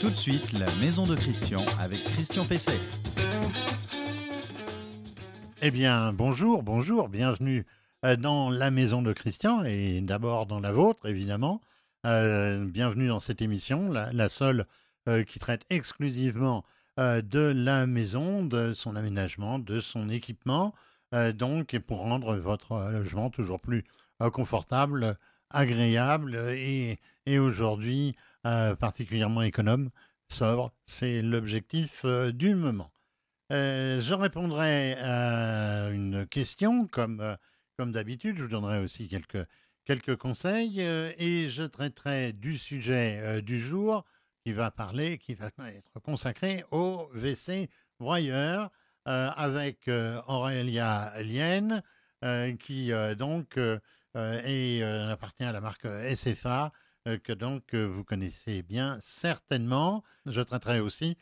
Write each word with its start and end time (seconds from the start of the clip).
Tout 0.00 0.08
de 0.08 0.14
suite, 0.14 0.52
la 0.52 0.74
maison 0.76 1.02
de 1.02 1.14
Christian 1.14 1.62
avec 1.78 2.02
Christian 2.04 2.46
Pesset. 2.46 2.80
Eh 5.60 5.70
bien, 5.70 6.14
bonjour, 6.14 6.62
bonjour, 6.62 7.10
bienvenue 7.10 7.66
euh, 8.06 8.16
dans 8.16 8.48
la 8.48 8.70
maison 8.70 9.02
de 9.02 9.12
Christian 9.12 9.62
et 9.62 10.00
d'abord 10.00 10.46
dans 10.46 10.58
la 10.58 10.72
vôtre, 10.72 11.06
évidemment. 11.06 11.60
Euh, 12.06 12.64
bienvenue 12.64 13.08
dans 13.08 13.20
cette 13.20 13.42
émission, 13.42 13.92
la, 13.92 14.28
seule 14.30 14.64
euh, 15.06 15.22
qui 15.22 15.38
traite 15.38 15.66
exclusivement 15.68 16.64
de 16.96 17.52
la 17.54 17.86
maison, 17.86 18.44
de 18.44 18.72
son 18.72 18.96
aménagement, 18.96 19.58
de 19.58 19.80
son 19.80 20.08
équipement, 20.08 20.74
donc 21.34 21.78
pour 21.78 21.98
rendre 21.98 22.36
votre 22.36 22.90
logement 22.90 23.30
toujours 23.30 23.60
plus 23.60 23.84
confortable, 24.32 25.16
agréable 25.50 26.36
et, 26.50 26.98
et 27.24 27.38
aujourd'hui 27.38 28.16
particulièrement 28.42 29.42
économe, 29.42 29.90
sobre. 30.28 30.72
C'est 30.86 31.22
l'objectif 31.22 32.04
du 32.06 32.54
moment. 32.54 32.90
je 33.50 34.14
répondrai 34.14 34.94
à 34.94 35.90
une 35.90 36.26
question 36.26 36.86
comme 36.86 37.36
comme 37.80 37.92
d'habitude, 37.92 38.36
je 38.36 38.42
vous 38.42 38.50
donnerai 38.50 38.78
aussi 38.80 39.08
quelques, 39.08 39.42
quelques 39.86 40.14
conseils 40.16 40.82
euh, 40.82 41.14
et 41.16 41.48
je 41.48 41.62
traiterai 41.62 42.34
du 42.34 42.58
sujet 42.58 43.18
euh, 43.22 43.40
du 43.40 43.58
jour 43.58 44.04
qui 44.44 44.52
va 44.52 44.70
parler, 44.70 45.16
qui 45.16 45.32
va 45.32 45.46
être 45.66 45.98
consacré 46.02 46.62
au 46.72 47.08
WC 47.14 47.70
broyeur 47.98 48.70
euh, 49.08 49.30
avec 49.30 49.88
Aurélia 50.28 51.10
Lienne 51.22 51.82
qui 52.58 52.92
donc 53.16 53.58
appartient 54.12 55.44
à 55.44 55.52
la 55.52 55.62
marque 55.62 55.86
SFA 56.14 56.72
que 57.04 57.32
donc 57.32 57.74
vous 57.74 58.04
connaissez 58.04 58.62
bien 58.62 58.98
certainement. 59.00 60.04
Je 60.26 60.40
traiterai 60.40 60.80
aussi 60.80 61.16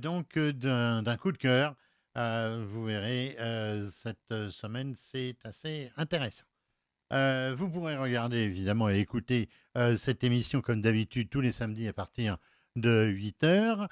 donc 0.00 0.38
d'un 0.38 1.16
coup 1.16 1.32
de 1.32 1.38
cœur 1.38 1.74
euh, 2.16 2.64
vous 2.66 2.84
verrez, 2.84 3.36
euh, 3.40 3.86
cette 3.90 4.48
semaine, 4.48 4.94
c'est 4.96 5.36
assez 5.44 5.90
intéressant. 5.96 6.46
Euh, 7.12 7.54
vous 7.56 7.68
pourrez 7.68 7.96
regarder 7.96 8.38
évidemment 8.38 8.88
et 8.88 8.98
écouter 8.98 9.48
cette 9.96 10.24
émission 10.24 10.62
comme 10.62 10.80
d'habitude 10.80 11.28
tous 11.28 11.42
les 11.42 11.52
samedis 11.52 11.86
à 11.86 11.92
partir 11.92 12.38
de 12.76 13.06
8 13.06 13.44
heures 13.44 13.88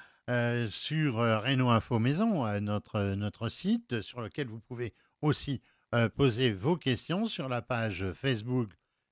sur 0.67 1.17
Renault 1.17 1.69
Info 1.69 1.98
Maison, 1.98 2.61
notre, 2.61 3.15
notre 3.15 3.51
site, 3.51 4.01
sur 4.01 4.23
lequel 4.23 4.48
vous 4.48 4.61
pouvez 4.61 4.95
aussi 5.20 5.61
poser 6.17 6.53
vos 6.53 6.77
questions 6.77 7.27
sur 7.27 7.51
la 7.51 7.61
page 7.61 8.11
Facebook 8.13 8.70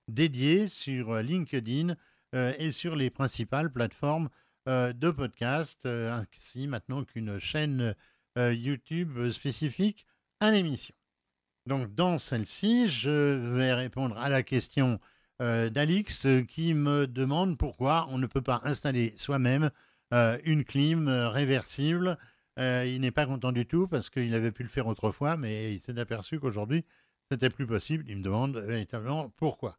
dédiée, 0.09 0.67
sur 0.67 1.17
LinkedIn 1.17 1.95
et 2.33 2.71
sur 2.71 2.97
les 2.97 3.11
principales 3.11 3.71
plateformes 3.71 4.29
de 4.67 5.11
podcast, 5.11 5.87
ainsi 5.87 6.67
maintenant 6.67 7.05
qu'une 7.05 7.39
chaîne 7.39 7.95
euh, 8.39 8.55
YouTube 8.55 9.29
spécifique 9.29 10.07
à 10.41 10.51
l'émission. 10.51 10.95
Donc 11.67 11.95
dans 11.95 12.17
celle-ci, 12.17 12.89
je 12.89 13.11
vais 13.11 13.75
répondre 13.75 14.17
à 14.17 14.31
la 14.31 14.43
question 14.43 14.99
euh, 15.43 15.69
d'Alix 15.69 16.27
qui 16.49 16.73
me 16.73 17.07
demande 17.07 17.59
pourquoi 17.59 18.07
on 18.09 18.17
ne 18.17 18.27
peut 18.27 18.41
pas 18.41 18.61
installer 18.65 19.13
soi-même 19.19 19.71
euh, 20.15 20.39
une 20.45 20.65
clim 20.65 21.09
réversible. 21.09 22.17
il 22.57 23.01
n'est 23.01 23.11
pas 23.11 23.27
content 23.27 23.53
du 23.53 23.67
tout 23.67 23.87
parce 23.87 24.09
qu'il 24.09 24.35
avait 24.35 24.53
pu 24.53 24.63
le 24.63 24.71
faire 24.71 24.87
autrefois, 24.87 25.37
mais 25.37 25.75
il 25.75 25.79
s'est 25.79 25.99
aperçu 25.99 26.41
qu'aujourd'hui, 26.41 26.87
c'était 27.31 27.51
plus 27.51 27.67
possible. 27.67 28.05
Il 28.09 28.17
me 28.17 28.23
demande 28.23 28.57
véritablement 28.57 29.29
pourquoi. 29.37 29.79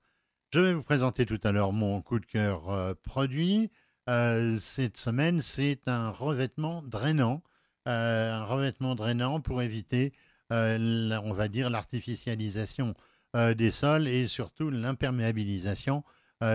Je 0.53 0.59
vais 0.59 0.73
vous 0.73 0.83
présenter 0.83 1.25
tout 1.25 1.39
à 1.43 1.51
l'heure 1.51 1.73
mon 1.73 2.01
coup 2.01 2.19
de 2.19 2.25
cœur 2.25 2.95
produit. 3.03 3.71
cette 4.07 4.97
semaine, 4.97 5.41
c'est 5.41 5.87
un 5.87 6.11
revêtement 6.11 6.83
drainant 6.83 7.41
euh, 7.87 8.31
un 8.31 8.45
revêtement 8.45 8.95
drainant 8.95 9.41
pour 9.41 9.61
éviter, 9.61 10.13
euh, 10.53 11.19
on 11.23 11.33
va 11.33 11.50
dire, 11.50 11.69
l'artificialisation 11.69 12.94
euh, 13.35 13.53
des 13.53 13.72
sols 13.72 14.07
et 14.07 14.25
surtout 14.25 14.69
l'imperméabilisation 14.69 16.03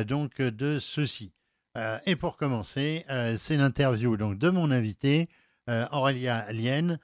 donc 0.07 0.43
de 0.43 0.79
ceux-ci. 0.79 1.33
et 2.05 2.15
pour 2.15 2.37
commencer, 2.37 3.07
c'est 3.39 3.57
l'interview 3.57 4.19
donc 4.19 4.37
de 4.37 4.51
mon 4.51 4.71
invité 4.71 5.31
Aurélia 5.67 6.53
Lienne, 6.53 6.99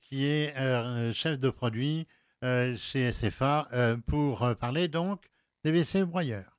qui 0.00 0.26
est 0.26 1.12
chef 1.12 1.40
de 1.40 1.50
produit 1.50 2.06
chez 2.40 3.10
SFA 3.10 3.66
pour 4.06 4.54
parler 4.60 4.86
donc 4.86 5.31
des 5.64 5.70
WC 5.70 6.04
broyeurs. 6.04 6.58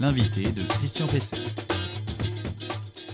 L'invité 0.00 0.50
de 0.50 0.62
Christian 0.66 1.06
Pesset. 1.06 1.36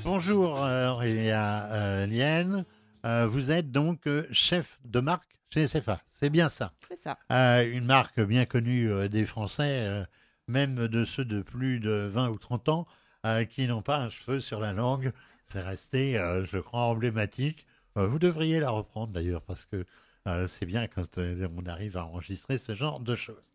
Bonjour 0.04 0.62
euh, 0.62 0.91
Aurélia 0.91 1.65
euh, 1.72 2.06
Lienne. 2.06 2.65
Euh, 3.04 3.26
vous 3.26 3.50
êtes 3.50 3.72
donc 3.72 4.09
chef 4.31 4.78
de 4.84 5.00
marque 5.00 5.37
chez 5.50 5.66
SFA. 5.66 6.00
C'est 6.06 6.31
bien 6.31 6.48
ça. 6.48 6.72
C'est 6.88 6.97
ça. 6.97 7.65
une 7.65 7.84
marque 7.84 8.21
bien 8.21 8.44
connue 8.44 9.09
des 9.09 9.26
Français, 9.26 10.06
même 10.47 10.87
de 10.87 11.04
ceux 11.04 11.25
de 11.25 11.42
plus 11.42 11.81
de 11.81 12.09
20 12.12 12.28
ou 12.28 12.38
30 12.38 12.69
ans, 12.69 12.87
qui 13.50 13.66
n'ont 13.66 13.82
pas 13.82 13.98
un 13.98 14.10
cheveu 14.10 14.38
sur 14.38 14.60
la 14.60 14.72
langue. 14.72 15.10
C'est 15.47 15.60
resté, 15.60 16.15
je 16.44 16.59
crois, 16.59 16.82
emblématique. 16.82 17.66
vous 17.97 18.21
devriez 18.21 18.60
la 18.60 18.71
reprendre 18.71 19.12
d'ailleurs, 19.12 19.42
parce 19.42 19.66
que 19.66 19.84
c'est 20.47 20.66
bien 20.66 20.87
quand 20.87 21.19
on 21.19 21.66
arrive 21.66 21.97
à 21.97 22.06
enregistrer 22.06 22.59
ce 22.59 22.75
genre 22.76 23.00
de 23.00 23.16
choses. 23.16 23.52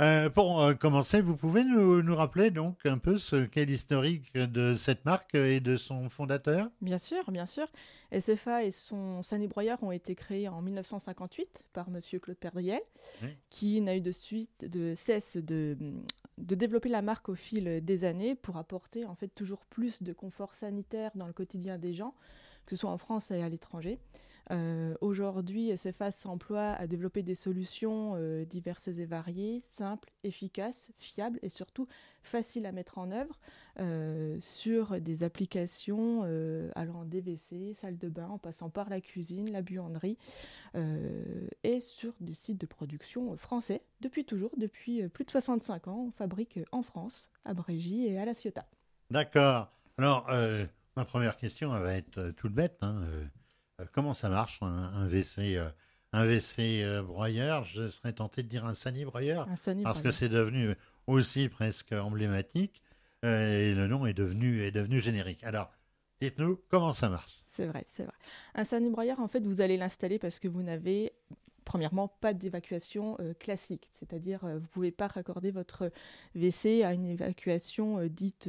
Euh, 0.00 0.30
pour 0.30 0.62
euh, 0.62 0.74
commencer, 0.74 1.20
vous 1.20 1.36
pouvez 1.36 1.64
nous, 1.64 2.14
rappeler 2.14 2.52
donc 2.52 2.86
un 2.86 2.98
peu 2.98 3.18
ce 3.18 3.44
qu'est 3.44 3.64
l'historique 3.64 4.32
de 4.34 4.74
cette 4.74 5.04
marque 5.04 5.34
et 5.34 5.58
de 5.58 5.76
son 5.76 6.08
fondateur? 6.08 6.70
Bien 6.80 6.98
sûr, 6.98 7.30
bien 7.32 7.46
sûr. 7.46 7.66
SFA 8.16 8.64
et 8.64 8.70
son 8.70 9.22
Sani 9.22 9.48
Broyeur 9.48 9.82
ont 9.82 9.90
été 9.90 10.14
créés 10.14 10.48
en 10.48 10.62
1958 10.62 11.64
par 11.72 11.90
Monsieur 11.90 12.20
Claude 12.20 12.36
Perdriel, 12.36 12.80
qui 13.50 13.80
n'a 13.80 13.96
eu 13.96 14.00
de 14.00 14.12
suite 14.12 14.64
de 14.64 14.94
cesse 14.94 15.36
de, 15.36 15.76
de 16.38 16.54
développer 16.54 16.88
la 16.88 17.02
marque 17.02 17.28
au 17.28 17.34
fil 17.34 17.84
des 17.84 18.04
années 18.04 18.36
pour 18.36 18.56
apporter 18.56 19.04
en 19.04 19.16
fait 19.16 19.28
toujours 19.28 19.66
plus 19.66 20.02
de 20.02 20.12
confort 20.12 20.54
sanitaire 20.54 21.10
dans 21.16 21.26
le 21.26 21.32
quotidien 21.32 21.76
des 21.76 21.92
gens, 21.92 22.12
que 22.66 22.70
ce 22.70 22.76
soit 22.76 22.90
en 22.90 22.98
France 22.98 23.32
et 23.32 23.42
à 23.42 23.48
l'étranger. 23.48 23.98
Euh, 24.50 24.94
aujourd'hui, 25.00 25.76
SFA 25.76 26.10
s'emploie 26.10 26.70
à 26.70 26.86
développer 26.86 27.22
des 27.22 27.34
solutions 27.34 28.14
euh, 28.16 28.44
diverses 28.44 28.88
et 28.88 29.04
variées, 29.04 29.62
simples, 29.70 30.08
efficaces, 30.24 30.90
fiables 30.98 31.38
et 31.42 31.48
surtout 31.48 31.86
faciles 32.22 32.66
à 32.66 32.72
mettre 32.72 32.98
en 32.98 33.10
œuvre 33.10 33.38
euh, 33.80 34.36
sur 34.40 35.00
des 35.00 35.22
applications 35.22 36.22
allant 36.74 37.04
des 37.04 37.20
WC, 37.20 37.74
salle 37.74 37.98
de 37.98 38.08
bain, 38.08 38.28
en 38.28 38.38
passant 38.38 38.70
par 38.70 38.88
la 38.88 39.00
cuisine, 39.00 39.50
la 39.50 39.62
buanderie 39.62 40.18
et 41.64 41.80
sur 41.80 42.12
des 42.20 42.34
sites 42.34 42.60
de 42.60 42.66
production 42.66 43.36
français 43.36 43.82
depuis 44.00 44.24
toujours, 44.24 44.50
depuis 44.56 45.08
plus 45.08 45.24
de 45.24 45.30
65 45.30 45.88
ans. 45.88 46.06
On 46.08 46.10
fabrique 46.10 46.60
en 46.72 46.82
France, 46.82 47.30
à 47.44 47.54
Brégy 47.54 48.06
et 48.06 48.18
à 48.18 48.24
La 48.24 48.34
Ciotat. 48.34 48.66
D'accord. 49.10 49.68
Alors, 49.96 50.28
ma 50.96 51.04
première 51.04 51.36
question 51.36 51.70
va 51.70 51.94
être 51.94 52.30
toute 52.36 52.52
bête. 52.52 52.78
Hein, 52.82 53.02
comment 53.92 54.14
ça 54.14 54.28
marche 54.28 54.58
un, 54.62 55.06
WC 55.06 55.56
euh, 55.56 55.68
un 56.12 56.24
WC 56.24 56.82
euh, 56.82 57.02
broyeur, 57.02 57.64
je 57.64 57.88
serais 57.88 58.12
tenté 58.12 58.42
de 58.42 58.48
dire 58.48 58.64
un 58.64 58.74
sani 58.74 59.04
broyeur, 59.04 59.46
parce 59.82 60.02
que 60.02 60.10
c'est 60.10 60.28
devenu 60.28 60.74
aussi 61.06 61.48
presque 61.48 61.92
emblématique 61.92 62.82
et 63.22 63.74
le 63.74 63.86
nom 63.88 64.06
est 64.06 64.14
devenu, 64.14 64.62
est 64.62 64.70
devenu 64.70 65.00
générique. 65.00 65.42
Alors, 65.44 65.70
dites-nous 66.20 66.60
comment 66.68 66.92
ça 66.92 67.08
marche. 67.08 67.42
C'est 67.46 67.66
vrai, 67.66 67.82
c'est 67.86 68.04
vrai. 68.04 68.14
Un 68.54 68.64
sani 68.64 68.90
broyeur, 68.90 69.20
en 69.20 69.28
fait, 69.28 69.44
vous 69.44 69.60
allez 69.60 69.76
l'installer 69.76 70.18
parce 70.18 70.38
que 70.38 70.48
vous 70.48 70.62
n'avez 70.62 71.12
premièrement, 71.64 72.08
pas 72.08 72.32
d'évacuation 72.32 73.18
classique, 73.38 73.90
c'est-à-dire 73.92 74.40
vous 74.40 74.48
ne 74.48 74.58
pouvez 74.60 74.90
pas 74.90 75.06
raccorder 75.06 75.50
votre 75.50 75.92
WC 76.34 76.82
à 76.82 76.94
une 76.94 77.04
évacuation 77.04 78.06
dite 78.06 78.48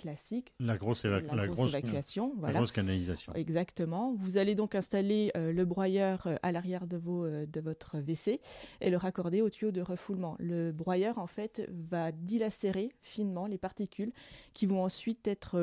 classique. 0.00 0.54
La 0.58 0.78
grosse, 0.78 1.04
la, 1.04 1.20
grosse 1.20 1.74
évacuation, 1.74 2.32
voilà. 2.38 2.54
La 2.54 2.60
grosse 2.60 2.72
canalisation. 2.72 3.34
Exactement. 3.34 4.14
Vous 4.18 4.38
allez 4.38 4.54
donc 4.54 4.74
installer 4.74 5.30
euh, 5.36 5.52
le 5.52 5.64
broyeur 5.66 6.26
euh, 6.26 6.36
à 6.42 6.52
l'arrière 6.52 6.86
de, 6.86 6.96
vos, 6.96 7.26
euh, 7.26 7.44
de 7.44 7.60
votre 7.60 7.98
WC 7.98 8.40
et 8.80 8.90
le 8.90 8.96
raccorder 8.96 9.42
au 9.42 9.50
tuyau 9.50 9.72
de 9.72 9.82
refoulement. 9.82 10.36
Le 10.38 10.72
broyeur, 10.72 11.18
en 11.18 11.26
fait, 11.26 11.68
va 11.68 12.12
dilacérer 12.12 12.92
finement 13.02 13.46
les 13.46 13.58
particules 13.58 14.12
qui 14.54 14.64
vont 14.64 14.82
ensuite 14.82 15.28
être 15.28 15.58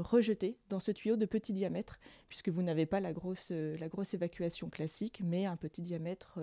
rejetées 0.00 0.56
dans 0.70 0.80
ce 0.80 0.90
tuyau 0.90 1.16
de 1.16 1.26
petit 1.26 1.52
diamètre, 1.52 1.98
puisque 2.28 2.48
vous 2.48 2.62
n'avez 2.62 2.86
pas 2.86 3.00
la 3.00 3.12
grosse, 3.12 3.50
la 3.50 3.88
grosse 3.88 4.14
évacuation 4.14 4.70
classique, 4.70 5.20
mais 5.22 5.44
un 5.46 5.56
petit 5.56 5.82
diamètre 5.82 6.40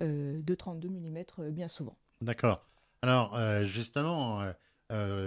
de 0.00 0.54
32 0.54 0.88
mm 0.88 1.50
bien 1.50 1.68
souvent. 1.68 1.96
D'accord. 2.20 2.66
Alors, 3.02 3.36
justement, 3.64 4.40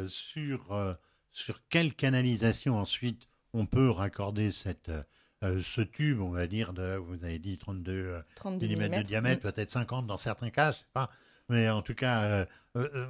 sur 0.05 0.97
sur 1.37 1.61
quelle 1.69 1.93
canalisation 1.93 2.79
ensuite 2.79 3.29
on 3.53 3.67
peut 3.67 3.91
raccorder 3.91 4.49
cette, 4.49 4.91
euh, 5.43 5.61
ce 5.63 5.81
tube, 5.81 6.19
on 6.19 6.31
va 6.31 6.47
dire, 6.47 6.73
de, 6.73 6.95
vous 6.95 7.23
avez 7.23 7.37
dit 7.37 7.59
32, 7.59 8.23
32 8.35 8.67
mm 8.67 8.97
de 8.97 9.01
diamètre, 9.03 9.41
peut-être 9.43 9.69
50 9.69 10.07
dans 10.07 10.17
certains 10.17 10.49
cas, 10.49 10.71
je 10.71 10.79
sais 10.79 10.85
pas. 10.93 11.11
Mais 11.47 11.69
en 11.69 11.83
tout 11.83 11.93
cas, 11.93 12.23
euh, 12.23 12.45
euh, 12.75 13.07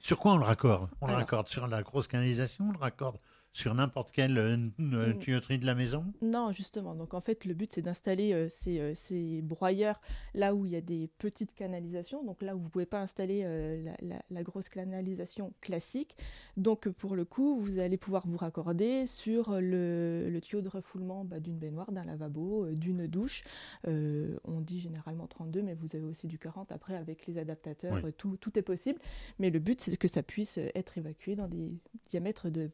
Sur 0.00 0.18
quoi 0.18 0.32
on 0.32 0.38
le 0.38 0.44
raccorde? 0.44 0.88
On 1.02 1.06
le 1.06 1.14
raccorde 1.14 1.48
sur 1.48 1.66
la 1.66 1.82
grosse 1.82 2.08
canalisation 2.08 2.68
On 2.70 2.72
le 2.72 2.78
raccorde 2.78 3.18
sur 3.54 3.72
n'importe 3.74 4.10
quelle 4.12 4.36
euh, 4.36 4.56
Mm. 4.78 5.18
tuyauterie 5.20 5.58
de 5.58 5.64
la 5.64 5.74
maison 5.74 6.04
Non, 6.20 6.50
justement. 6.52 6.94
Donc 6.94 7.14
en 7.14 7.20
fait, 7.22 7.44
le 7.46 7.54
but 7.54 7.72
c'est 7.72 7.80
d'installer 7.82 8.32
euh, 8.34 8.48
ces, 8.50 8.80
euh, 8.80 8.92
ces 8.94 9.40
broyeurs 9.42 10.00
là 10.34 10.54
où 10.54 10.66
il 10.66 10.72
y 10.72 10.76
a 10.76 10.80
des 10.82 11.08
petites 11.18 11.54
canalisations, 11.54 12.22
donc 12.24 12.42
là 12.42 12.56
où 12.56 12.58
vous 12.58 12.64
ne 12.64 12.70
pouvez 12.70 12.84
pas 12.86 13.00
installer 13.00 13.44
la, 13.82 13.94
la- 14.02 14.22
la 14.28 14.42
grosse 14.42 14.68
canalisation 14.68 15.52
classique. 15.60 16.16
Donc 16.56 16.88
pour 16.88 17.14
le 17.14 17.24
coup, 17.24 17.56
vous 17.58 17.78
allez 17.78 17.96
pouvoir 17.96 18.26
vous 18.26 18.36
raccorder 18.36 19.06
sur 19.06 19.52
le, 19.60 20.28
le 20.28 20.40
tuyau 20.40 20.60
de 20.60 20.68
refoulement 20.68 21.24
bah, 21.24 21.38
d'une 21.38 21.56
baignoire, 21.58 21.92
d'un 21.92 22.04
lavabo, 22.04 22.66
d'une 22.72 23.06
douche. 23.06 23.44
On 23.86 24.60
dit 24.60 24.80
généralement 24.80 25.28
32, 25.28 25.62
mais 25.62 25.74
vous 25.74 25.94
avez 25.94 26.04
aussi 26.04 26.26
du 26.26 26.38
40 26.38 26.72
après 26.72 26.96
avec 26.96 27.26
les 27.28 27.38
adaptateurs. 27.38 28.00
Oui. 28.02 28.12
tout, 28.18 28.36
tout 28.36 28.58
est 28.58 28.62
possible. 28.62 28.98
Mais 29.38 29.50
le 29.50 29.60
but 29.60 29.80
c'est 29.80 29.96
que 29.96 30.08
ça 30.08 30.24
puisse 30.24 30.58
être 30.58 30.98
évacué 30.98 31.36
dans 31.36 31.46
des 31.48 31.78
diamètres 32.10 32.50
de 32.50 32.70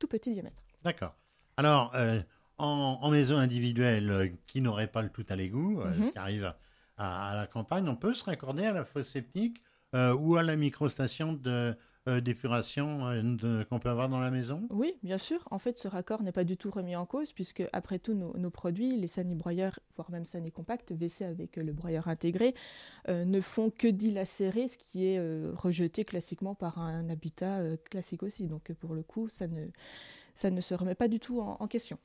tout 0.00 0.08
petits 0.08 0.32
diamètres. 0.32 0.62
D'accord. 0.82 1.14
Alors, 1.56 1.92
euh, 1.94 2.20
en, 2.58 2.98
en 3.00 3.10
maison 3.10 3.36
individuelle 3.36 4.10
euh, 4.10 4.28
qui 4.48 4.60
n'aurait 4.60 4.88
pas 4.88 5.02
le 5.02 5.10
tout 5.10 5.24
à 5.28 5.36
l'égout, 5.36 5.80
euh, 5.80 5.94
Mhm. 5.94 6.06
ce 6.06 6.12
qui 6.12 6.18
arrive 6.18 6.44
à, 6.96 7.30
à- 7.30 7.36
la 7.36 7.46
campagne, 7.46 7.88
on 7.88 7.94
peut 7.96 8.14
se 8.14 8.24
raccorder 8.24 8.64
à 8.66 8.72
la 8.72 8.84
fosse 8.84 9.08
septique 9.08 9.62
ou 9.92 10.36
à 10.36 10.42
la 10.44 10.54
microstation 10.56 11.32
de 11.32 11.76
euh, 12.08 12.20
d'épuration 12.20 13.06
euh, 13.08 13.64
qu'on 13.64 13.78
peut 13.78 13.90
avoir 13.90 14.08
dans 14.08 14.20
la 14.20 14.30
maison? 14.30 14.66
Oui, 14.70 14.94
bien 15.02 15.18
sûr. 15.18 15.46
En 15.50 15.58
fait, 15.58 15.78
ce 15.78 15.86
raccord 15.86 16.22
n'est 16.22 16.32
pas 16.32 16.44
du 16.44 16.56
tout 16.56 16.70
remis 16.70 16.96
en 16.96 17.04
cause 17.04 17.32
puisque, 17.32 17.62
après 17.72 17.98
tout, 17.98 18.14
nos, 18.14 18.36
nos 18.38 18.50
produits, 18.50 18.96
les 18.96 19.06
sani-broyeurs, 19.06 19.78
voire 19.96 20.10
même 20.10 20.24
sani-compact, 20.24 20.92
WC 20.92 21.24
avec 21.24 21.58
euh, 21.58 21.62
le 21.62 21.72
broyeur 21.72 22.08
intégré, 22.08 22.54
euh, 23.08 23.24
ne 23.26 23.40
font 23.40 23.70
que 23.70 23.86
dilacérer 23.86 24.66
ce 24.68 24.78
qui 24.78 25.04
est 25.04 25.20
rejeté 25.54 26.04
classiquement 26.04 26.54
par 26.54 26.78
un 26.78 27.08
habitat 27.10 27.76
classique 27.90 28.22
aussi. 28.22 28.48
Donc, 28.48 28.72
pour 28.72 28.94
le 28.94 29.02
coup, 29.02 29.28
ça 29.28 29.46
ne, 29.46 29.66
ça 30.34 30.50
ne 30.50 30.60
se 30.60 30.74
remet 30.74 30.94
pas 30.94 31.08
du 31.08 31.20
tout 31.20 31.40
en, 31.40 31.58
en 31.60 31.68
question. 31.68 31.98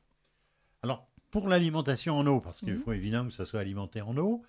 Alors, 0.84 1.08
pour 1.32 1.48
l'alimentation 1.48 2.18
en 2.18 2.28
eau, 2.28 2.42
parce 2.42 2.60
qu'il 2.60 2.74
Mhm. 2.74 2.80
faut 2.80 2.94
évidemment 2.94 3.30
que 3.30 3.36
ça 3.36 3.46
soit 3.46 3.62
alimenté 3.62 4.02
en 4.02 4.18
eau, 4.18 4.44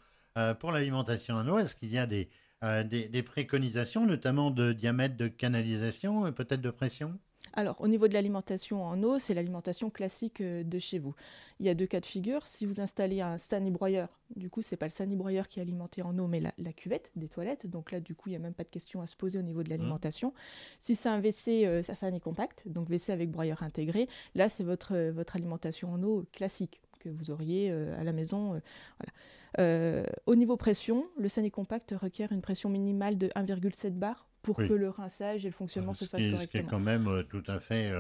pour 0.60 0.70
l'alimentation 0.70 1.34
en 1.37 1.48
eau, 1.48 1.58
est-ce 1.58 1.75
qu'il 1.75 1.90
y 1.90 1.96
a 1.98 2.06
des, 2.06 2.28
euh, 2.62 2.85
des, 2.85 3.08
des 3.08 3.23
préconisations, 3.23 4.06
notamment 4.06 4.50
de 4.50 4.73
diamètre 4.73 5.17
de 5.17 5.29
canalisation, 5.29 6.26
et 6.26 6.32
peut-être 6.32 6.62
de 6.62 6.70
pression? 6.70 7.19
Alors, 7.53 7.81
au 7.81 7.88
niveau 7.88 8.06
de 8.06 8.12
l'alimentation 8.12 8.85
en 8.85 9.03
eau, 9.03 9.19
c'est 9.19 9.32
l'alimentation 9.32 9.88
classique 9.88 10.41
euh, 10.41 10.62
de 10.62 10.79
chez 10.79 10.99
vous. 10.99 11.14
Il 11.58 11.64
y 11.64 11.69
a 11.70 11.75
deux 11.75 11.87
cas 11.87 12.00
de 12.00 12.06
figure. 12.06 12.47
Si 12.47 12.67
vous 12.67 12.81
installez 12.81 13.23
un 13.23 13.38
sani-broyeur, 13.38 14.08
du 14.35 14.50
coup, 14.50 14.61
c'est 14.61 14.76
pas 14.76 14.87
le 14.87 14.93
sani-broyeur 14.93 15.49
qui 15.49 15.58
est 15.58 15.62
alimenté 15.62 16.03
en 16.03 16.19
eau, 16.19 16.26
mais 16.26 16.41
la, 16.41 16.53
la 16.58 16.73
cuvette 16.73 17.11
des 17.17 17.29
toilettes. 17.29 17.67
Donc 17.67 17.93
là, 17.93 18.00
du 18.00 18.14
coup, 18.14 18.29
il 18.29 18.32
n'y 18.32 18.37
a 18.37 18.41
même 18.41 18.53
pas 18.53 18.64
de 18.64 18.70
question 18.70 19.00
à 19.00 19.06
se 19.06 19.17
poser 19.17 19.38
au 19.38 19.43
niveau 19.43 19.62
de 19.62 19.70
l'alimentation. 19.70 20.35
Si 20.79 20.94
c'est 20.94 21.08
un 21.08 21.19
WC, 21.19 21.67
euh, 21.67 21.82
ça 21.82 21.94
sani 21.94 22.20
compact, 22.20 22.64
donc 22.67 22.88
WC 22.91 23.11
avec 23.11 23.31
broyeur 23.31 23.62
intégré, 23.62 24.08
là, 24.35 24.49
c'est 24.50 24.64
votre, 24.64 24.94
euh, 24.94 25.12
votre 25.12 25.37
alimentation 25.37 25.88
en 25.88 26.03
eau 26.03 26.26
classique 26.32 26.82
que 27.11 27.17
vous 27.17 27.31
auriez 27.31 27.70
euh, 27.70 27.99
à 28.00 28.05
la 28.05 28.12
maison. 28.12 28.55
euh, 28.55 28.61
voilà. 28.99 29.12
Euh, 29.58 30.05
au 30.26 30.35
niveau 30.35 30.56
pression, 30.56 31.05
le 31.19 31.29
sani 31.29 31.50
compact 31.50 31.94
requiert 32.00 32.32
une 32.32 32.43
pression 32.43 32.69
minimale 32.69 33.17
de 33.17 33.29
1,7 33.29 33.91
bar 33.99 34.29
pour 34.43 34.58
Oui. 34.58 34.69
que 34.69 34.75
le 34.75 34.91
rinçage 34.91 35.44
et 35.44 35.49
le 35.49 35.55
fonctionnement 35.55 35.94
se 35.94 36.05
ce, 36.05 36.11
fassent 36.11 36.20
est- 36.20 36.25
ce 36.25 36.47
qui 36.47 36.58
est 36.58 36.62
correctement. 36.62 36.70
quand 36.70 36.81
même 36.81 37.25
tout 37.31 37.43
à 37.47 37.58
fait 37.61 37.91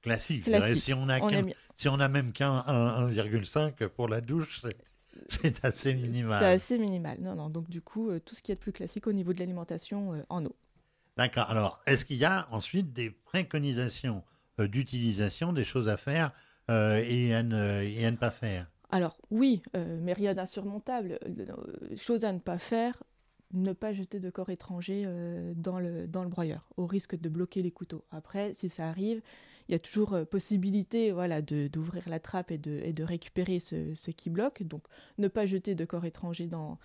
classique. 0.00 0.44
Classique. 0.44 0.80
Si 0.80 0.94
on 0.94 1.08
a 1.08 1.20
On 1.20 1.28
qu'un- 1.28 1.38
aime 1.38 1.46
bien. 1.46 1.54
Si 1.76 1.88
on 1.88 2.00
a 2.00 2.08
même 2.08 2.32
qu'un 2.32 2.64
un- 2.66 3.08
1,5 3.08 3.86
pour 3.88 4.08
la 4.08 4.20
douche, 4.20 4.62
c'est- 5.28 5.64
assez 5.64 5.94
minimal. 5.94 6.38
C'est 6.40 6.46
assez 6.46 6.78
minimal. 6.78 7.18
Non, 7.20 7.34
non. 7.34 7.50
Donc, 7.50 7.68
du 7.68 7.82
coup, 7.82 8.08
euh, 8.10 8.18
tout 8.18 8.34
ce 8.34 8.42
qui 8.42 8.50
est 8.50 8.54
de 8.54 8.60
plus 8.60 8.72
classique 8.72 9.06
au 9.06 9.12
niveau 9.12 9.32
de 9.32 9.38
l'alimentation 9.38 10.14
euh, 10.14 10.22
en 10.30 10.44
eau. 10.46 10.56
D'accord. 11.18 11.50
Alors, 11.50 11.82
est-ce 11.86 12.04
qu'il 12.06 12.16
y 12.16 12.24
a 12.24 12.48
ensuite 12.50 12.92
des 12.94 13.10
préconisations 13.10 14.22
euh, 14.60 14.66
d'utilisation, 14.68 15.52
des 15.52 15.64
choses 15.64 15.88
à 15.88 15.96
faire 15.98 16.32
et, 16.68 17.34
à 17.34 17.42
ne, 17.42 18.10
ne 18.10 18.16
pas 18.16 18.30
faire 18.30 18.70
Alors, 18.90 19.18
oui, 19.30 19.62
euh, 19.76 19.98
mais 20.00 20.12
rien 20.12 20.34
d'insurmontable. 20.34 21.18
Euh, 21.26 21.96
chose 21.96 22.24
à 22.24 22.32
ne 22.32 22.40
pas 22.40 22.58
faire, 22.58 23.02
ne 23.52 23.72
pas 23.72 23.92
jeter 23.92 24.20
de 24.20 24.30
corps 24.30 24.50
étranger 24.50 25.04
euh, 25.06 25.52
dans, 25.56 25.78
le, 25.78 26.06
dans 26.06 26.22
le 26.22 26.28
broyeur, 26.28 26.68
au 26.76 26.86
risque 26.86 27.18
de 27.18 27.28
bloquer 27.28 27.62
les 27.62 27.70
couteaux. 27.70 28.04
Après, 28.10 28.54
si 28.54 28.68
ça 28.68 28.88
arrive, 28.88 29.20
il 29.68 29.72
y 29.72 29.74
a 29.74 29.78
toujours 29.78 30.14
euh, 30.14 30.24
possibilité 30.24 31.12
voilà, 31.12 31.42
d'ouvrir 31.42 32.08
la 32.08 32.20
trappe 32.20 32.50
et 32.50 32.58
de, 32.58 32.80
et 32.82 32.92
de 32.92 33.04
récupérer 33.04 33.58
ce, 33.58 33.94
ce 33.94 34.10
qui 34.10 34.30
bloque. 34.30 34.62
Donc, 34.62 34.82
ne 35.18 35.28
pas 35.28 35.46
jeter 35.46 35.74
de 35.74 35.84
corps 35.84 36.04
étranger 36.04 36.46
dans, 36.46 36.78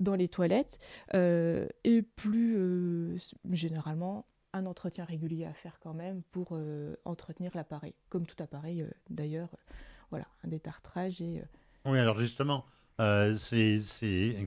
dans 0.00 0.14
les 0.14 0.28
toilettes. 0.28 0.78
Euh, 1.14 1.66
et 1.84 2.02
plus 2.02 2.56
euh, 2.56 3.16
généralement, 3.50 4.26
un 4.52 4.66
entretien 4.66 5.04
régulier 5.04 5.44
à 5.44 5.52
faire 5.52 5.78
quand 5.80 5.94
même 5.94 6.22
pour 6.30 6.48
euh, 6.52 6.96
entretenir 7.04 7.50
l'appareil. 7.54 7.94
Comme 8.08 8.26
tout 8.26 8.40
appareil, 8.42 8.82
euh, 8.82 8.90
d'ailleurs, 9.10 9.48
euh, 9.54 9.74
voilà, 10.10 10.26
un 10.44 10.48
détartrage 10.48 11.20
et... 11.20 11.42
Oui, 11.84 11.98
alors 11.98 12.18
justement, 12.18 12.64
c'est, 12.98 13.80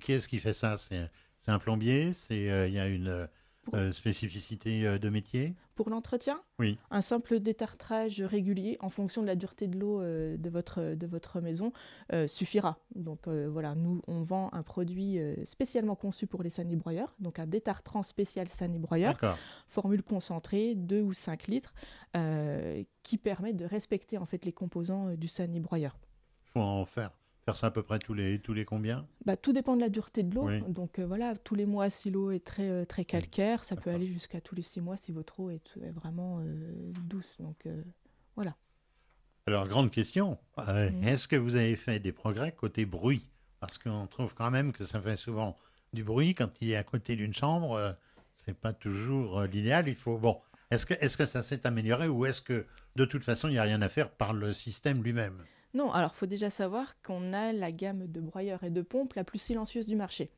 qui 0.02 0.14
est-ce 0.14 0.28
qui 0.30 0.40
fait 0.40 0.54
ça? 0.54 0.78
C'est, 0.78 1.10
un 1.48 1.60
plombier 1.60 2.14
C'est, 2.14 2.68
Il 2.68 2.74
y 2.74 2.80
a 2.80 2.88
une 2.88 3.28
euh, 3.74 3.92
spécificité 3.92 4.86
euh, 4.86 5.00
de 5.00 5.10
métier 5.10 5.56
Pour 5.76 5.90
l'entretien 5.90 6.42
Oui. 6.60 6.78
Un 6.92 7.02
simple 7.02 7.40
détartrage 7.40 8.22
régulier 8.22 8.78
en 8.80 8.90
fonction 8.90 9.22
de 9.22 9.28
la 9.28 9.36
dureté 9.36 9.68
de 9.68 9.78
l'eau 9.78 10.02
euh, 10.02 10.38
de, 10.38 10.50
votre, 10.50 10.96
de 10.96 11.08
votre 11.08 11.42
maison 11.42 11.72
euh, 12.14 12.28
suffira. 12.28 12.78
Donc 12.96 13.28
voilà, 13.28 13.76
nous, 13.76 14.02
on 14.08 14.22
vend 14.22 14.50
un 14.54 14.64
produit 14.64 15.20
spécialement 15.44 15.96
conçu 15.96 16.28
pour 16.28 16.44
les 16.44 16.50
sanibroyeurs, 16.50 17.16
donc 17.20 17.40
un 17.40 17.48
détartrant 17.48 18.04
spécial 18.04 18.48
sanibroyeur, 18.48 19.14
D'accord. 19.14 19.38
formule 19.68 20.04
concentrée, 20.04 20.76
2 20.76 21.02
ou 21.02 21.14
5 21.14 21.48
litres, 21.48 21.74
qui 23.04 23.18
permet 23.18 23.54
de 23.54 23.66
respecter 23.66 24.18
en 24.18 24.26
fait 24.26 24.46
les 24.46 24.54
composants 24.54 25.16
du 25.16 25.28
sanibroyeur. 25.28 25.98
Il 26.46 26.52
faut 26.52 26.62
en 26.62 26.86
faire. 26.86 27.12
Faire 27.46 27.56
ça 27.56 27.68
à 27.68 27.72
peu 27.72 27.84
près 27.84 28.00
tous 28.00 28.16
les, 28.16 28.40
tous 28.40 28.54
les 28.54 28.66
combien? 28.66 29.08
Bah, 29.24 29.38
tout 29.38 29.54
dépend 29.54 29.76
de 29.76 29.82
la 29.82 29.90
dureté 29.90 30.24
de 30.24 30.34
l'eau. 30.34 30.48
Oui. 30.48 30.64
Donc 30.68 30.98
euh, 30.98 31.06
voilà, 31.06 31.36
tous 31.36 31.54
les 31.54 31.68
mois, 31.68 31.92
si 31.92 32.10
l'eau 32.10 32.32
est 32.32 32.44
très, 32.44 32.68
euh, 32.68 32.86
très 32.86 33.06
calcaire, 33.06 33.64
ça 33.64 33.76
peut 33.76 33.92
aller 33.92 34.08
jusqu'à 34.08 34.42
tous 34.42 34.56
les 34.56 34.64
six 34.64 34.82
mois 34.82 34.98
si 34.98 35.12
votre 35.12 35.40
eau 35.40 35.52
est, 35.52 35.78
est 35.84 35.92
vraiment 35.92 36.40
euh, 36.40 36.92
douce. 37.06 37.38
Donc 37.40 37.68
euh, 37.68 37.84
Alors, 39.46 39.68
grande 39.68 39.92
question. 39.92 40.40
Mhm. 40.58 41.08
Est-ce 41.08 41.28
que 41.28 41.36
vous 41.36 41.56
avez 41.56 41.76
fait 41.76 42.00
des 42.00 42.12
progrès 42.12 42.52
côté 42.52 42.88
bruit? 42.88 43.30
Parce 43.60 43.78
qu'on 43.78 44.08
trouve 44.08 44.34
quand 44.34 44.50
même 44.50 44.74
que 44.74 44.84
ça 44.84 45.00
fait 45.00 45.16
souvent 45.16 45.56
du 45.94 46.04
bruit 46.04 46.34
quand 46.34 46.50
il 46.62 46.72
est 46.72 46.76
à 46.76 46.84
côté 46.84 47.16
d'une 47.16 47.34
chambre. 47.34 47.96
c'est 48.32 48.58
pas 48.58 48.74
toujours 48.74 49.44
l'idéal. 49.44 49.88
Il 49.88 49.96
faut. 49.96 50.18
Bon. 50.18 50.42
Est-ce 50.72 50.88
que, 50.88 50.96
est-ce 50.96 51.16
que 51.16 51.28
ça 51.28 51.44
s'est 51.44 51.68
amélioré 51.68 52.08
ou 52.08 52.26
est-ce 52.26 52.42
que 52.42 52.66
de 52.96 53.06
toute 53.06 53.24
façon 53.24 53.50
il 53.50 53.52
n'y 53.52 53.60
a 53.60 53.64
rien 53.64 53.84
à 53.84 53.90
faire 53.90 54.10
par 54.10 54.34
le 54.34 54.52
système 54.52 55.04
lui-même? 55.04 55.46
Non, 55.76 55.92
alors 55.92 56.16
faut 56.16 56.26
déjà 56.26 56.50
savoir 56.50 57.00
qu'on 57.04 57.34
a 57.34 57.54
la 57.54 57.72
gamme 57.72 58.08
de 58.08 58.20
broyeurs 58.20 58.64
et 58.64 58.72
de 58.72 58.82
pompes 58.82 59.14
la 59.14 59.24
plus 59.24 59.38
silencieuse 59.38 59.86
du 59.86 59.96
marché. 59.96 60.32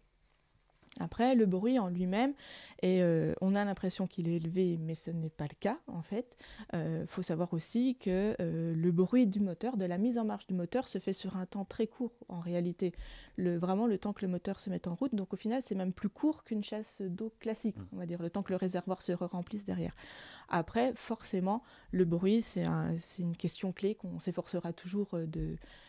Après, 0.99 1.35
le 1.35 1.45
bruit 1.45 1.79
en 1.79 1.89
lui-même, 1.89 2.33
et 2.81 3.01
euh, 3.01 3.33
on 3.41 3.55
a 3.55 3.63
l'impression 3.65 4.07
qu'il 4.07 4.27
est 4.27 4.37
élevé, 4.37 4.77
mais 4.79 4.95
ce 4.95 5.11
n'est 5.11 5.29
pas 5.29 5.45
le 5.45 5.55
cas 5.59 5.77
en 5.87 6.01
fait. 6.01 6.37
Il 6.73 7.05
faut 7.07 7.21
savoir 7.21 7.53
aussi 7.53 7.95
que 7.95 8.35
euh, 8.39 8.73
le 8.75 8.91
bruit 8.91 9.27
du 9.27 9.39
moteur, 9.39 9.77
de 9.77 9.85
la 9.85 9.97
mise 9.97 10.17
en 10.17 10.25
marche 10.25 10.47
du 10.47 10.53
moteur, 10.53 10.87
se 10.87 10.99
fait 10.99 11.13
sur 11.13 11.37
un 11.37 11.45
temps 11.45 11.65
très 11.65 11.87
court 11.87 12.13
en 12.29 12.39
réalité. 12.39 12.93
Le, 13.35 13.57
vraiment 13.57 13.87
le 13.87 13.97
temps 13.97 14.13
que 14.13 14.25
le 14.25 14.31
moteur 14.31 14.59
se 14.59 14.69
mette 14.69 14.87
en 14.87 14.95
route. 14.95 15.13
Donc 15.15 15.33
au 15.33 15.37
final, 15.37 15.61
c'est 15.61 15.75
même 15.75 15.93
plus 15.93 16.09
court 16.09 16.43
qu'une 16.43 16.63
chasse 16.63 17.01
d'eau 17.01 17.31
classique, 17.39 17.75
on 17.93 17.97
va 17.97 18.05
dire, 18.05 18.21
le 18.21 18.29
temps 18.29 18.43
que 18.43 18.51
le 18.51 18.57
réservoir 18.57 19.01
se 19.01 19.11
remplisse 19.11 19.65
derrière. 19.65 19.95
Après, 20.49 20.93
forcément, 20.95 21.63
le 21.91 22.05
bruit, 22.05 22.41
c'est 22.41 22.63
un- 22.63 22.97
c'est 22.97 23.21
une 23.23 23.35
question 23.35 23.71
clé 23.71 23.95
qu'on 23.95 24.19
s'efforcera 24.19 24.73
toujours 24.73 25.09
euh, 25.13 25.25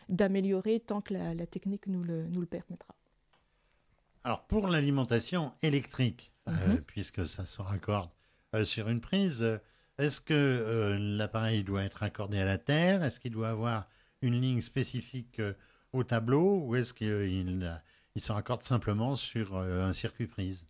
d'améliorer 0.09 0.79
tant 0.79 1.01
que 1.01 1.13
la, 1.13 1.33
la 1.33 1.45
technique 1.47 1.87
nous 1.87 2.03
le, 2.03 2.27
nous 2.27 2.41
le 2.41 2.47
permettra. 2.47 2.95
Alors 4.23 4.45
pour 4.47 4.67
l'alimentation 4.67 5.53
électrique, 5.61 6.31
euh, 6.47 6.75
Mhm. 6.75 6.81
puisque 6.81 7.25
ça 7.27 7.45
se 7.45 7.61
raccorde 7.61 8.09
euh, 8.55 8.63
sur 8.63 8.89
une 8.89 9.01
prise, 9.01 9.43
euh, 9.43 9.57
est-ce 9.97 10.19
que 10.21 10.33
euh, 10.33 10.97
l'appareil 10.97 11.63
doit 11.63 11.83
être 11.83 12.03
accordé 12.03 12.39
à 12.39 12.45
la 12.45 12.57
terre? 12.57 13.03
Est-ce 13.03 13.19
qu'il 13.19 13.31
doit 13.31 13.49
avoir 13.49 13.87
une 14.21 14.39
ligne 14.39 14.61
spécifique 14.61 15.41
au 15.93 16.03
tableau? 16.03 16.63
Ou 16.65 16.75
est-ce 16.75 16.93
qu'il 16.93 17.79
il 18.15 18.21
se 18.21 18.31
raccorde 18.31 18.63
simplement 18.63 19.15
sur 19.15 19.55
un 19.57 19.93
circuit 19.93 20.27
prise? 20.27 20.65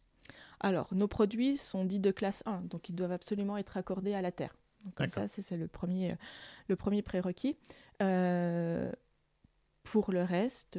Alors, 0.59 0.93
nos 0.93 1.07
produits 1.07 1.55
sont 1.57 1.85
dits 1.85 1.99
de 1.99 2.11
classe 2.11 2.43
1, 2.45 2.61
donc 2.63 2.89
ils 2.89 2.95
doivent 2.95 3.13
absolument 3.13 3.57
être 3.57 3.77
accordés 3.77 4.13
à 4.13 4.21
la 4.21 4.31
terre. 4.31 4.55
Donc, 4.83 4.95
comme 4.95 5.09
ça, 5.09 5.27
c'est 5.27 5.57
le 5.57 5.67
premier, 5.67 6.15
le 6.67 6.75
premier 6.75 7.01
prérequis. 7.01 7.55
Pour 9.83 10.11
le 10.11 10.21
reste, 10.23 10.77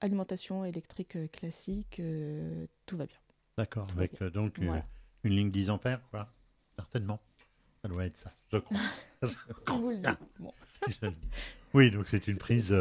alimentation 0.00 0.64
électrique 0.64 1.16
euh, 1.16 1.26
classique, 1.28 1.98
euh, 2.00 2.66
tout 2.86 2.96
va 2.96 3.06
bien. 3.06 3.16
D'accord, 3.56 3.86
avec 3.96 4.20
euh, 4.22 4.30
donc 4.30 4.58
Voilà. 4.60 4.82
une 5.24 5.32
ligne 5.34 5.50
10 5.50 5.70
ampères, 5.70 6.00
quoi 6.10 6.28
Certainement. 6.78 7.18
Ça 7.82 7.88
doit 7.88 8.04
être 8.06 8.16
ça, 8.16 8.32
je 8.52 8.58
crois. 8.58 8.78
Je 9.22 9.34
crois. 9.64 9.80
Bon. 10.38 10.52
Le 11.02 11.10
dis. 11.10 11.16
Oui, 11.74 11.90
donc 11.90 12.06
c'est 12.08 12.26
une 12.28 12.38
prise 12.38 12.74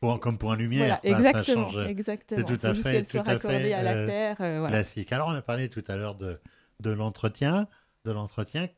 pour- 0.00 0.18
comme 0.20 0.38
pour 0.38 0.52
un 0.52 0.56
lumière. 0.56 0.98
Voilà, 1.02 1.20
ça 1.22 1.28
exactement. 1.30 1.70
change, 1.70 1.86
exactement. 1.86 2.42
tout 2.46 2.58
Faut 2.60 2.66
à 2.66 2.74
fait- 2.74 3.02
tout 3.04 3.18
à 3.18 3.38
fait, 3.38 3.72
à 3.72 3.82
la 3.82 4.06
terre. 4.06 4.36
euh, 4.40 4.58
voilà. 4.58 4.68
classique. 4.76 5.12
Alors, 5.12 5.28
on 5.28 5.32
a 5.34 5.42
parlé 5.42 5.68
tout 5.68 5.84
à 5.88 5.96
l'heure 5.96 6.14
de, 6.16 6.40
de 6.80 6.90
l'entretien. 6.90 7.68
de 8.04 8.10
l'entretien. 8.12 8.68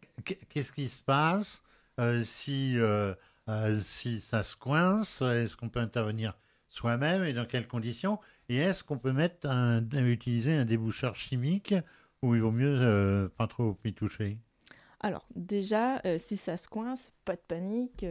Qu'est-ce 0.50 0.70
qui 0.72 0.88
se 0.88 1.02
passe 1.02 1.62
euh, 1.98 2.22
si, 2.22 2.74
euh, 2.78 3.12
si 3.80 4.20
ça 4.20 4.42
se 4.44 4.56
coince 4.56 5.20
Est-ce 5.22 5.56
qu'on 5.56 5.68
peut 5.70 5.80
intervenir 5.80 6.34
soi-même 6.68 7.25
et 7.25 7.32
dans 7.32 7.46
quelles 7.46 7.68
conditions 7.68 8.18
Et 8.49 8.56
est-ce 8.56 8.85
qu'on 8.85 8.99
peut 8.99 9.12
mettre 9.12 9.49
un, 9.49 9.82
utiliser 9.92 10.54
un 10.54 10.64
déboucheur 10.64 11.14
chimique 11.14 11.75
ou 12.23 12.35
il 12.35 12.42
vaut 12.42 12.52
mieux 12.52 13.30
pas 13.37 13.46
trop 13.46 13.76
y 13.85 13.92
toucher? 13.92 14.37
Alors 15.00 15.26
déjà, 15.37 16.00
si 16.18 16.37
ça 16.37 16.56
se 16.56 16.66
coince, 16.66 17.12
pas 17.26 17.35
de 17.35 17.40
panique, 17.46 18.04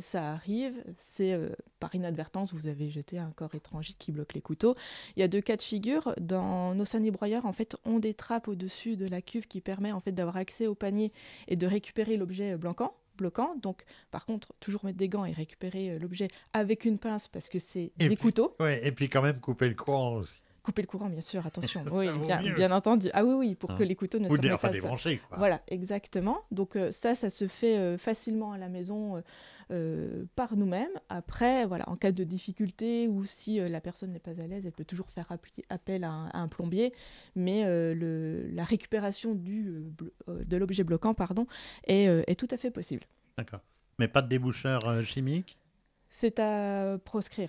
ça 0.00 0.32
arrive, 0.32 0.74
c'est 0.96 1.38
par 1.78 1.94
inadvertance, 1.94 2.52
vous 2.52 2.66
avez 2.66 2.90
jeté 2.90 3.18
un 3.18 3.30
corps 3.30 3.54
étranger 3.54 3.94
qui 3.96 4.10
bloque 4.10 4.34
les 4.34 4.40
couteaux. 4.40 4.74
Il 5.16 5.20
y 5.20 5.22
a 5.22 5.28
deux 5.28 5.40
cas 5.40 5.56
de 5.56 5.62
figure. 5.62 6.14
Dans 6.20 6.74
nos 6.74 6.84
sanibroyeurs, 6.84 7.46
en 7.46 7.52
fait, 7.52 7.76
on 7.84 8.00
des 8.00 8.12
trappes 8.12 8.48
au-dessus 8.48 8.96
de 8.96 9.06
la 9.06 9.22
cuve 9.22 9.46
qui 9.46 9.60
permet 9.60 9.92
en 9.92 10.00
fait 10.00 10.12
d'avoir 10.12 10.36
accès 10.36 10.66
au 10.66 10.74
panier 10.74 11.12
et 11.46 11.56
de 11.56 11.66
récupérer 11.66 12.16
l'objet 12.16 12.56
bloquant 12.56 12.92
bloquant. 13.16 13.56
Donc, 13.56 13.84
par 14.10 14.26
contre, 14.26 14.52
toujours 14.60 14.84
mettre 14.84 14.98
des 14.98 15.08
gants 15.08 15.24
et 15.24 15.32
récupérer 15.32 15.98
l'objet 15.98 16.28
avec 16.52 16.84
une 16.84 16.98
pince 16.98 17.28
parce 17.28 17.48
que 17.48 17.58
c'est 17.58 17.92
des 17.96 18.16
couteaux. 18.16 18.54
Ouais, 18.60 18.86
et 18.86 18.92
puis 18.92 19.08
quand 19.08 19.22
même 19.22 19.40
couper 19.40 19.68
le 19.68 19.74
courant 19.74 20.16
aussi. 20.16 20.34
Couper 20.62 20.82
le 20.82 20.86
courant, 20.86 21.08
bien 21.08 21.20
sûr, 21.20 21.44
attention. 21.44 21.84
oui, 21.92 22.08
bien, 22.54 22.70
entendu. 22.70 23.10
Ah 23.14 23.24
oui, 23.24 23.34
oui, 23.34 23.54
pour 23.56 23.74
que 23.74 23.82
hein. 23.82 23.86
les 23.86 23.96
couteaux 23.96 24.20
ne 24.20 24.28
se 24.28 24.56
pas. 24.56 24.68
débrancher, 24.70 25.20
quoi. 25.28 25.38
Voilà, 25.38 25.60
exactement. 25.66 26.42
Donc 26.52 26.76
euh, 26.76 26.92
ça, 26.92 27.16
ça 27.16 27.30
se 27.30 27.48
fait 27.48 27.76
euh, 27.76 27.98
facilement 27.98 28.52
à 28.52 28.58
la 28.58 28.68
maison 28.68 29.20
euh, 29.72 30.24
par 30.36 30.56
nous-mêmes. 30.56 30.92
Après, 31.08 31.66
voilà, 31.66 31.88
en 31.88 31.96
cas 31.96 32.12
de 32.12 32.24
difficulté 32.24 33.08
ou 33.08 33.24
si 33.24 33.58
la 33.58 33.80
personne 33.80 34.12
n'est 34.12 34.18
pas 34.18 34.40
à 34.40 34.46
l'aise, 34.46 34.66
elle 34.66 34.72
peut 34.72 34.84
toujours 34.84 35.10
faire 35.10 35.32
appel 35.68 36.04
à 36.04 36.30
un, 36.34 36.48
plombier. 36.48 36.92
Mais 37.34 37.64
le, 37.64 38.48
la 38.52 38.64
récupération 38.64 39.34
de 39.34 40.56
l'objet 40.56 40.84
bloquant, 40.84 41.14
pardon, 41.14 41.46
est 41.86 42.38
tout 42.38 42.48
à 42.50 42.56
fait 42.56 42.70
possible. 42.70 43.02
D'accord. 43.36 43.60
Mais 43.98 44.08
pas 44.08 44.22
de 44.22 44.28
déboucheur 44.28 45.02
chimique? 45.04 45.58
C'est 46.14 46.40
à 46.40 46.98
proscrire. 46.98 47.48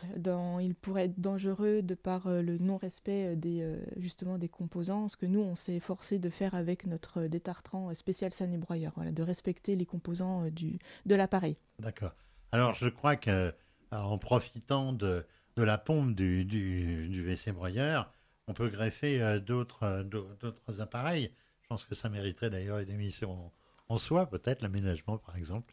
Il 0.62 0.74
pourrait 0.74 1.06
être 1.06 1.20
dangereux 1.20 1.82
de 1.82 1.96
par 1.96 2.28
euh, 2.28 2.42
le 2.42 2.58
non-respect 2.58 3.34
euh, 3.34 3.36
des, 3.36 3.62
euh, 3.62 3.78
justement 3.98 4.38
des 4.38 4.48
composants, 4.48 5.10
ce 5.10 5.18
que 5.18 5.26
nous, 5.26 5.42
on 5.42 5.56
s'est 5.56 5.82
forcé 5.82 6.18
de 6.18 6.30
faire 6.30 6.56
avec 6.56 6.88
notre 6.88 7.24
détartrant 7.24 7.94
spécial 7.94 8.32
sanibroyeur, 8.32 8.94
voilà, 8.96 9.12
de 9.12 9.22
respecter 9.22 9.76
les 9.76 9.86
composants 9.86 10.46
de 10.50 11.16
l'appareil. 11.16 11.58
D'accord. 11.80 12.16
Alors, 12.54 12.74
je 12.74 12.88
crois 12.88 13.18
qu'en 13.18 14.18
profitant 14.18 14.94
de, 14.94 15.26
la 15.58 15.78
pompe 15.78 16.16
du, 16.16 16.46
du, 16.46 17.10
du 17.10 17.22
WC 17.22 17.52
broyeur, 17.52 18.14
on 18.48 18.54
peut 18.54 18.70
greffer 18.70 19.42
d'autres, 19.42 20.04
d'autres 20.04 20.80
appareils. 20.80 21.34
Je 21.64 21.68
pense 21.68 21.84
que 21.84 21.96
ça 21.96 22.08
mériterait 22.08 22.50
d'ailleurs 22.50 22.80
une 22.80 22.92
émission 22.92 23.52
en 23.94 23.98
soi, 23.98 24.26
peut-être 24.26 24.64
l'aménagement, 24.64 25.20
par 25.20 25.38
exemple, 25.38 25.72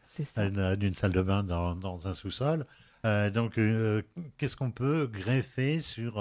d'une 0.77 0.95
salle 0.95 1.13
de 1.13 1.23
bain 1.23 1.43
dans, 1.43 2.07
un 2.07 2.13
sous-sol. 2.13 2.67
Euh, 3.07 3.31
donc, 3.31 3.59
euh, 3.59 4.03
qu'est-ce 4.37 4.59
qu'on 4.59 4.71
peut 4.71 5.07
greffer 5.11 5.81
sur, 5.81 6.19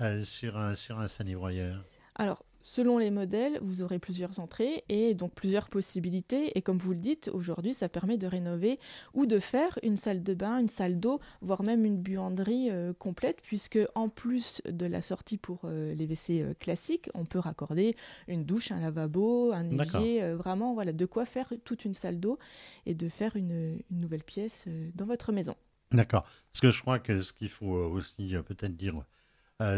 euh, 0.00 0.22
sur, 0.24 0.56
un, 0.56 0.74
sur 0.74 0.98
un 0.98 1.08
sanibroyeur 1.08 1.82
Alors, 2.14 2.42
Selon 2.66 2.96
les 2.96 3.10
modèles, 3.10 3.58
vous 3.60 3.82
aurez 3.82 3.98
plusieurs 3.98 4.40
entrées 4.40 4.84
et 4.88 5.14
donc 5.14 5.34
plusieurs 5.34 5.68
possibilités. 5.68 6.56
Et 6.56 6.62
comme 6.62 6.78
vous 6.78 6.94
le 6.94 6.98
dites, 6.98 7.28
aujourd'hui, 7.30 7.74
ça 7.74 7.90
permet 7.90 8.16
de 8.16 8.26
rénover 8.26 8.80
ou 9.12 9.26
de 9.26 9.38
faire 9.38 9.78
une 9.82 9.98
salle 9.98 10.22
de 10.22 10.32
bain, 10.32 10.60
une 10.60 10.70
salle 10.70 10.98
d'eau, 10.98 11.20
voire 11.42 11.62
même 11.62 11.84
une 11.84 11.98
buanderie 11.98 12.70
euh, 12.70 12.94
complète, 12.94 13.42
puisque 13.42 13.78
en 13.94 14.08
plus 14.08 14.62
de 14.66 14.86
la 14.86 15.02
sortie 15.02 15.36
pour 15.36 15.60
euh, 15.64 15.94
les 15.94 16.06
WC 16.06 16.40
euh, 16.40 16.54
classiques, 16.58 17.10
on 17.12 17.26
peut 17.26 17.38
raccorder 17.38 17.96
une 18.28 18.46
douche, 18.46 18.72
un 18.72 18.80
lavabo, 18.80 19.52
un 19.52 19.68
évier, 19.68 20.32
vraiment, 20.32 20.72
voilà, 20.72 20.94
de 20.94 21.04
quoi 21.04 21.26
faire 21.26 21.52
toute 21.64 21.84
une 21.84 21.92
salle 21.92 22.18
d'eau 22.18 22.38
et 22.86 22.94
de 22.94 23.10
faire 23.10 23.36
une, 23.36 23.78
une 23.90 24.00
nouvelle 24.00 24.24
pièce 24.24 24.68
dans 24.94 25.04
votre 25.04 25.32
maison. 25.32 25.54
D'accord. 25.92 26.22
Parce 26.50 26.62
que 26.62 26.70
je 26.70 26.80
crois 26.80 26.98
que 26.98 27.20
ce 27.20 27.34
qu'il 27.34 27.50
faut 27.50 27.74
aussi 27.74 28.34
peut-être 28.46 28.74
dire, 28.74 29.04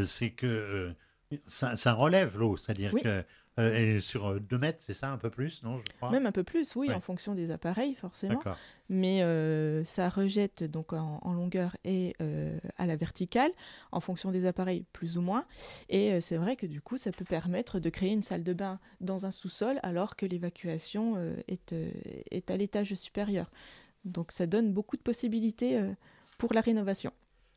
c'est 0.05 0.31
que 0.31 0.95
ça, 1.47 1.93
relève 1.93 2.39
l'eau, 2.39 2.57
c'est-à-dire 2.57 2.93
que 2.95 3.25
euh, 3.59 4.01
sur 4.01 4.39
2 4.39 4.59
mètres, 4.59 4.79
c'est 4.81 4.93
ça, 4.93 5.09
un 5.09 5.17
peu 5.17 5.31
plus, 5.31 5.63
non 5.63 5.79
je 5.79 5.93
crois? 5.97 6.11
Même 6.11 6.27
un 6.27 6.33
peu 6.33 6.45
plus, 6.45 6.77
oui, 6.77 6.93
en 6.93 7.01
fonction 7.01 7.35
des 7.35 7.51
appareils, 7.51 7.95
forcément. 7.95 8.43
Mais 8.89 9.23
euh, 9.23 9.83
ça 9.83 10.09
rejette 10.09 10.63
donc 10.63 10.93
en, 10.93 11.33
longueur 11.33 11.77
et 11.85 12.15
euh, 12.21 12.59
à 12.77 12.87
la 12.87 12.97
verticale, 12.97 13.51
en 13.93 14.01
fonction 14.01 14.31
des 14.31 14.47
appareils, 14.47 14.85
plus 14.93 15.17
ou 15.17 15.23
moins. 15.23 15.47
Et 15.89 16.21
c'est 16.21 16.37
vrai 16.37 16.57
que 16.57 16.67
du 16.67 16.81
coup, 16.81 16.99
ça 16.99 17.13
peut 17.13 17.25
permettre 17.25 17.81
de 17.81 17.89
créer 17.89 18.11
une 18.11 18.23
salle 18.23 18.45
de 18.45 18.53
bain 18.53 18.79
dans 19.01 19.25
un 19.27 19.31
sous-sol, 19.31 19.81
alors 19.83 20.17
que 20.17 20.27
l'évacuation 20.27 21.17
est, 21.49 21.75
est 22.31 22.51
à 22.51 22.57
l'étage 22.57 22.95
supérieur. 22.95 23.51
Donc 24.05 24.33
ça 24.33 24.47
donne 24.47 24.73
beaucoup 24.73 24.97
de 24.97 25.03
possibilités 25.03 25.83
pour 26.39 26.53
la 26.53 26.61
rénovation. 26.61 27.13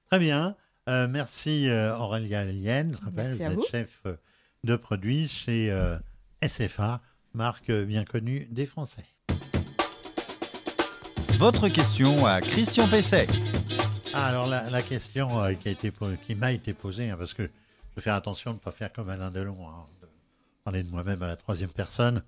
Très 0.08 0.20
bien. 0.20 0.56
Euh, 0.90 1.08
merci 1.08 1.70
euh, 1.70 1.96
Aurélia 1.96 2.44
Lienne, 2.46 2.98
je 3.00 3.06
rappelle, 3.06 3.32
vous 3.32 3.62
êtes 3.62 3.70
chef 3.70 4.02
euh, 4.08 4.16
de 4.64 4.76
produit 4.76 5.28
chez 5.28 5.72
SFA, 6.42 7.00
marque 7.36 7.72
bien 7.72 8.06
connue 8.06 8.48
des 8.50 8.66
Français. 8.66 9.06
Votre 11.38 11.70
question 11.70 12.26
à 12.26 12.42
Christian 12.42 12.88
Pesset. 12.88 13.28
Ah, 14.16 14.26
alors 14.30 14.48
la, 14.48 14.82
question 14.82 15.30
qui, 15.62 15.68
a 15.68 15.72
été, 15.72 15.94
qui 16.24 16.34
m'a 16.34 16.54
été 16.54 16.74
posée, 16.74 17.12
hein, 17.12 17.18
parce 17.20 17.36
que 17.36 17.44
je 17.44 17.96
veux 17.96 18.02
faire 18.02 18.16
attention 18.16 18.52
de 18.52 18.56
ne 18.56 18.60
pas 18.60 18.72
faire 18.72 18.92
comme 18.92 19.10
Alain 19.10 19.30
Delon, 19.30 19.70
hein, 19.70 19.86
de 20.02 20.08
parler 20.64 20.82
de 20.82 20.90
moi-même 20.90 21.22
à 21.22 21.28
la 21.28 21.36
troisième 21.36 21.70
personne. 21.70 22.24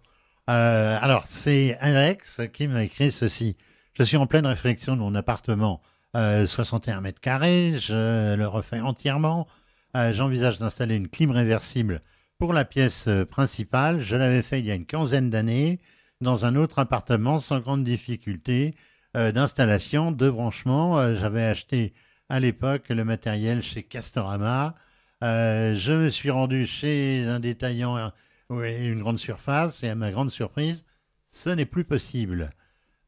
alors, 0.46 1.26
c'est 1.28 1.76
Alex 1.80 2.42
qui 2.54 2.68
m'a 2.68 2.84
écrit 2.84 3.12
ceci. 3.12 3.58
Je 3.94 4.04
suis 4.04 4.18
en 4.18 4.28
pleine 4.28 4.46
réflexion 4.46 4.96
de 4.96 5.02
mon 5.02 5.16
appartement 5.16 5.82
61 6.14 6.98
euh, 6.98 7.02
mètres 7.02 7.22
carrés, 7.22 7.76
je 7.80 8.36
le 8.36 8.48
refais 8.48 8.80
entièrement. 8.80 9.48
Euh, 9.96 10.12
j'envisage 10.12 10.58
d'installer 10.58 10.96
une 10.96 11.08
clim 11.08 11.32
réversible 11.32 12.02
pour 12.38 12.54
la 12.54 12.66
pièce 12.66 13.08
euh, 13.08 13.26
principale. 13.26 14.02
Je 14.02 14.16
l'avais 14.16 14.42
fait 14.42 14.60
il 14.60 14.66
y 14.66 14.72
a 14.72 14.76
une 14.76 14.86
quinzaine 14.86 15.30
d'années 15.30 15.80
dans 16.20 16.46
un 16.46 16.56
autre 16.56 16.80
appartement 16.80 17.40
sans 17.40 17.60
grande 17.60 17.84
difficulté 17.84 18.76
d'installation, 19.14 20.14
de 20.14 20.30
branchement. 20.30 21.16
J'avais 21.16 21.44
acheté 21.44 21.94
à 22.30 22.40
l'époque 22.40 22.88
le 22.90 23.04
matériel 23.04 23.62
chez 23.62 23.84
Castorama. 23.84 24.76
je 25.22 25.92
me 25.92 26.10
suis 26.10 26.30
rendu 26.30 26.66
chez 26.66 27.26
un 27.28 27.42
détaillant, 27.42 28.12
une 28.50 29.00
grande 29.00 29.20
surface, 29.20 29.84
et 29.84 29.90
à 29.90 29.96
ma 29.96 30.12
grande 30.12 30.30
surprise, 30.30 30.86
ce 31.32 31.50
n'est 31.50 31.66
plus 31.66 31.84
possible. 31.84 32.52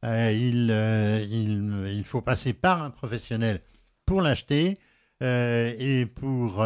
Euh, 0.04 0.30
euh, 0.70 1.26
il, 1.90 2.04
faut 2.04 2.20
passer 2.20 2.52
par 2.52 2.82
un 2.82 2.90
professionnel 2.90 3.60
pour 4.04 4.20
l'acheter 4.20 4.78
euh, 5.22 5.74
et 5.78 6.04
pour 6.06 6.64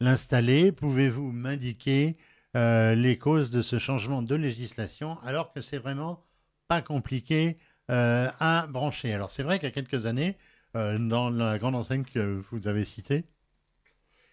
l'installer. 0.00 0.70
Pouvez-vous 0.72 1.32
m'indiquer 1.32 2.16
les 2.54 3.18
causes 3.18 3.50
de 3.50 3.62
ce 3.62 3.78
changement 3.78 4.22
de 4.22 4.34
législation 4.34 5.18
alors 5.22 5.52
que 5.52 5.60
c'est 5.60 5.78
vraiment 5.78 6.24
pas 6.68 6.82
compliqué 6.82 7.56
à 7.88 8.66
brancher? 8.68 9.12
Alors 9.12 9.30
c'est 9.30 9.42
vrai 9.42 9.58
qu'il 9.58 9.68
y 9.68 9.72
a 9.72 9.74
quelques 9.74 10.06
années, 10.06 10.36
dans 10.74 11.30
la 11.30 11.58
grande 11.58 11.74
enseigne 11.74 12.04
que 12.04 12.42
vous 12.50 12.68
avez 12.68 12.84
citée, 12.84 13.24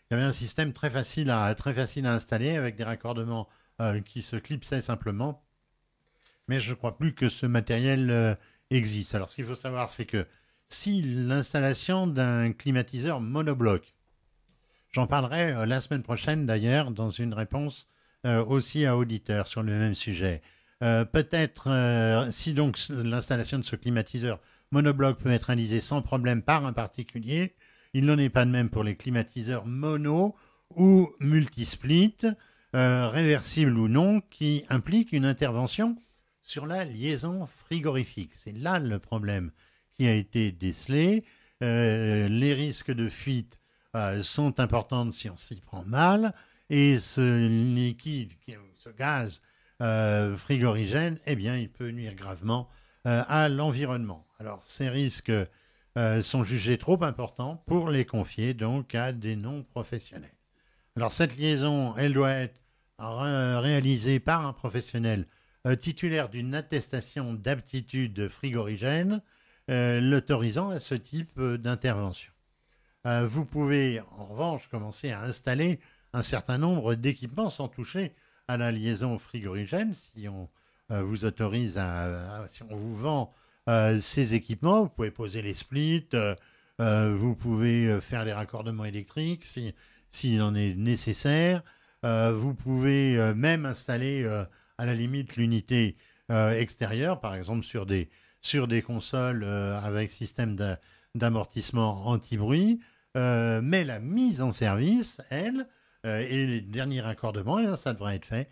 il 0.10 0.14
y 0.14 0.18
avait 0.18 0.24
un 0.24 0.32
système 0.32 0.74
très 0.74 0.90
facile 0.90 1.32
à, 1.32 1.54
très 1.56 1.74
facile 1.74 2.06
à 2.06 2.14
installer 2.14 2.58
avec 2.58 2.76
des 2.76 2.84
raccordements 2.84 3.48
qui 4.06 4.22
se 4.22 4.36
clipsaient 4.36 4.82
simplement 4.82 5.42
mais 6.52 6.60
je 6.60 6.72
ne 6.72 6.76
crois 6.76 6.98
plus 6.98 7.14
que 7.14 7.30
ce 7.30 7.46
matériel 7.46 8.12
euh, 8.12 8.36
existe. 8.72 9.16
Alors, 9.16 9.30
ce 9.30 9.36
qu'il 9.36 9.46
faut 9.46 9.56
savoir, 9.56 9.90
c'est 9.90 10.06
que 10.06 10.28
si 10.68 11.02
l'installation 11.02 12.08
d'un 12.08 12.52
climatiseur 12.52 13.22
monobloc, 13.22 13.96
j'en 14.92 15.08
parlerai 15.08 15.54
euh, 15.54 15.66
la 15.66 15.80
semaine 15.80 16.04
prochaine 16.04 16.46
d'ailleurs 16.46 16.92
dans 16.92 17.08
une 17.08 17.34
réponse 17.34 17.90
euh, 18.26 18.44
aussi 18.44 18.86
à 18.86 18.98
auditeurs 18.98 19.48
sur 19.48 19.64
le 19.64 19.72
même 19.72 19.96
sujet. 19.96 20.42
Peut-être, 20.82 22.28
si 22.32 22.56
donc 22.56 22.76
l'installation 22.90 23.60
de 23.60 23.64
ce 23.64 23.76
climatiseur 23.76 24.40
monobloc 24.72 25.20
peut 25.20 25.32
être 25.32 25.44
réalisée 25.44 25.80
sans 25.80 26.02
problème 26.02 26.42
par 26.42 26.66
un 26.66 26.74
particulier, 26.74 27.56
il 27.94 28.06
n'en 28.06 28.18
est 28.18 28.30
pas 28.30 28.46
de 28.46 28.50
même 28.50 28.72
pour 28.72 28.84
les 28.84 28.96
climatiseurs 28.96 29.68
mono 29.68 30.36
ou 30.76 31.12
multisplit, 31.20 32.18
réversibles 32.74 33.78
ou 33.78 33.88
non, 33.88 34.22
qui 34.32 34.66
impliquent 34.70 35.12
une 35.12 35.26
intervention 35.26 36.02
sur 36.42 36.66
la 36.66 36.86
liaison 36.86 37.48
frigorifique. 37.48 38.32
C'est 38.34 38.58
là 38.58 38.80
le 38.80 39.00
problème 39.00 39.52
qui 39.94 40.08
a 40.08 40.14
été 40.14 40.52
décelé. 40.52 41.24
Euh, 41.62 42.28
les 42.28 42.54
risques 42.54 42.92
de 42.92 43.08
fuite 43.08 43.60
euh, 43.96 44.22
sont 44.22 44.60
importants 44.60 45.12
si 45.12 45.30
on 45.30 45.38
s'y 45.38 45.62
prend 45.62 45.84
mal. 45.84 46.34
Et 46.70 47.00
ce 47.00 47.48
liquide, 47.48 48.34
ce 48.76 48.90
gaz 48.90 49.42
euh, 49.82 50.36
frigorigène, 50.38 51.20
eh 51.26 51.36
bien, 51.36 51.58
il 51.58 51.70
peut 51.70 51.90
nuire 51.92 52.16
gravement 52.16 52.70
à 53.04 53.50
l'environnement. 53.50 54.28
Alors, 54.40 54.64
ces 54.64 54.88
risques 54.88 55.32
sont 56.22 56.44
jugés 56.44 56.78
trop 56.78 57.04
importants 57.04 57.64
pour 57.66 57.90
les 57.90 58.06
confier 58.06 58.54
donc 58.54 58.94
à 58.94 59.12
des 59.12 59.36
non-professionnels. 59.36 60.36
Alors, 60.96 61.12
cette 61.12 61.36
liaison, 61.36 61.96
elle 61.98 62.14
doit 62.14 62.30
être 62.30 62.62
réalisée 63.00 64.20
par 64.20 64.46
un 64.46 64.54
professionnel 64.54 65.26
titulaire 65.80 66.30
d'une 66.30 66.56
attestation 66.56 67.34
d'aptitude 67.34 68.30
frigorigène 68.30 69.22
l'autorisant 69.68 70.70
à 70.70 70.80
ce 70.80 70.96
type 70.96 71.40
d'intervention. 71.40 72.32
vous 73.06 73.46
pouvez 73.46 74.02
en 74.18 74.26
revanche 74.26 74.68
commencer 74.68 75.12
à 75.12 75.22
installer 75.22 75.80
un 76.14 76.24
certain 76.24 76.58
nombre 76.58 76.96
d'équipements 76.96 77.50
sans 77.50 77.68
toucher 77.68 78.14
à 78.48 78.58
la 78.58 78.72
liaison 78.72 79.18
frigorigène. 79.18 79.94
Si 79.94 80.28
on 80.28 80.50
vous 80.90 81.26
autorise 81.26 81.78
à, 81.78 82.46
si 82.48 82.64
on 82.64 82.76
vous 82.76 82.96
vend 82.96 83.34
ces 84.00 84.34
équipements, 84.34 84.84
vous 84.84 84.90
pouvez 84.90 85.12
poser 85.12 85.42
les 85.42 85.54
splits, 85.54 86.10
vous 86.80 87.36
pouvez 87.36 88.02
faire 88.02 88.26
les 88.26 88.34
raccordements 88.34 88.86
électriques 88.86 89.46
s'il 90.12 90.42
en 90.42 90.56
est 90.56 90.74
nécessaire. 90.76 91.64
vous 92.04 92.54
pouvez 92.54 93.34
même 93.36 93.66
installer 93.66 94.28
à 94.82 94.86
la 94.86 94.94
limite 94.94 95.36
l'unité 95.36 95.98
extérieure, 96.30 97.20
par 97.20 97.36
exemple 97.36 97.66
sur 97.66 97.86
des, 97.86 98.10
sur 98.40 98.68
des 98.68 98.82
consoles 98.82 99.44
avec 99.44 100.10
système 100.10 100.56
d'amortissement 101.14 102.08
anti-bruit. 102.08 102.80
mais 103.16 103.84
la 103.84 104.00
mise 104.00 104.42
en 104.42 104.54
service, 104.54 105.22
elle, 105.30 105.68
et 106.06 106.48
les 106.48 106.62
derniers 106.62 107.02
raccordements, 107.02 107.60
eh 107.60 107.76
ça 107.76 107.94
devrait 107.94 108.16
être 108.16 108.26
fait 108.26 108.48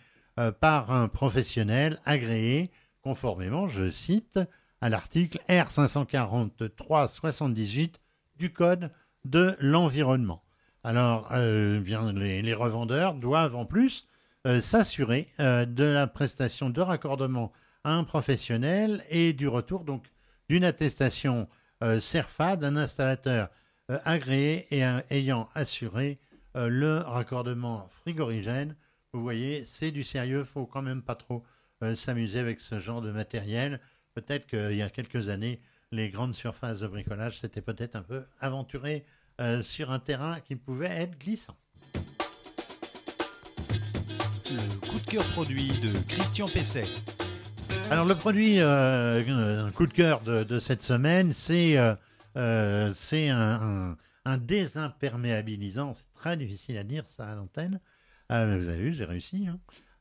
par 0.59 0.91
un 0.91 1.07
professionnel 1.07 2.00
agréé 2.05 2.69
conformément, 3.01 3.67
je 3.67 3.89
cite, 3.89 4.39
à 4.81 4.89
l'article 4.89 5.39
R543-78 5.50 7.95
du 8.38 8.53
Code 8.53 8.91
de 9.25 9.55
l'environnement. 9.59 10.43
Alors, 10.83 11.29
euh, 11.33 11.79
bien, 11.79 12.13
les, 12.13 12.53
revendeurs 12.53 13.13
doivent 13.13 13.55
en 13.55 13.65
plus 13.65 14.05
euh, 14.05 14.07
s'assurer 14.46 15.27
euh, 15.39 15.65
de 15.65 15.84
la 15.84 16.08
prestation 16.08 16.69
de 16.69 16.81
raccordement 16.81 17.51
à 17.84 17.93
un 17.93 18.03
professionnel 18.03 19.03
et 19.10 19.34
du 19.34 19.48
retour 19.48 19.84
donc 19.84 20.12
d'une 20.50 20.63
attestation 20.63 21.48
CERFA 22.00 22.58
d'un 22.58 22.75
installateur 22.75 23.50
agréé 24.03 24.67
et 24.72 24.81
ayant 25.12 25.48
assuré 25.55 26.19
le 26.55 26.98
raccordement 26.98 27.88
frigorigène. 27.88 28.75
Vous 29.13 29.22
voyez, 29.22 29.63
c'est 29.63 29.91
du 29.91 30.03
sérieux, 30.03 30.43
faut 30.43 30.65
quand 30.65 30.81
même 30.81 31.01
pas 31.01 31.15
trop 31.15 31.46
s'amuser 31.93 32.39
avec 32.39 32.60
ce 32.60 32.79
genre 32.79 33.01
de 33.01 33.12
matériel. 33.12 33.79
Peut-être 34.13 34.48
qu'il 34.48 34.75
y 34.75 34.81
a 34.81 34.89
quelques 34.89 35.29
années, 35.29 35.62
les 35.91 36.10
grandes 36.10 36.36
surfaces 36.36 36.81
de 36.81 36.88
bricolage 36.88 37.39
s'étaient 37.39 37.62
peut-être 37.62 37.96
un 37.96 38.03
peu 38.03 38.25
aventurées 38.39 39.05
euh, 39.39 39.62
sur 39.62 39.91
un 39.91 40.00
terrain 40.00 40.39
qui 40.41 40.55
pouvait 40.55 40.88
être 40.88 41.17
glissant. 41.17 41.58
Le 44.51 44.88
coup 44.88 45.00
de 45.00 45.06
cœur 45.06 45.24
produit 45.32 45.68
de 45.68 45.91
Christian 46.08 46.48
Pesset. 46.48 46.84
Alors 47.89 48.06
le 48.06 48.15
produit, 48.15 48.60
euh, 48.60 49.65
un 49.65 49.72
coup 49.72 49.88
de 49.88 49.94
cœur 49.94 50.22
de, 50.22 50.60
cette 50.60 50.84
semaine, 50.84 51.32
c'est 51.34 51.77
euh, 51.77 51.96
un, 52.36 53.96
un, 54.25 54.38
désimperméabilisant. 54.38 55.94
C'est 55.94 56.12
très 56.13 56.38
difficile 56.38 56.77
à 56.77 56.84
dire 56.84 57.03
ça 57.08 57.25
à 57.25 57.36
l'antenne. 57.36 57.79
vous 58.29 58.36
avez 58.36 58.77
vu, 58.77 58.94
j'ai 58.94 59.06
réussi. 59.06 59.48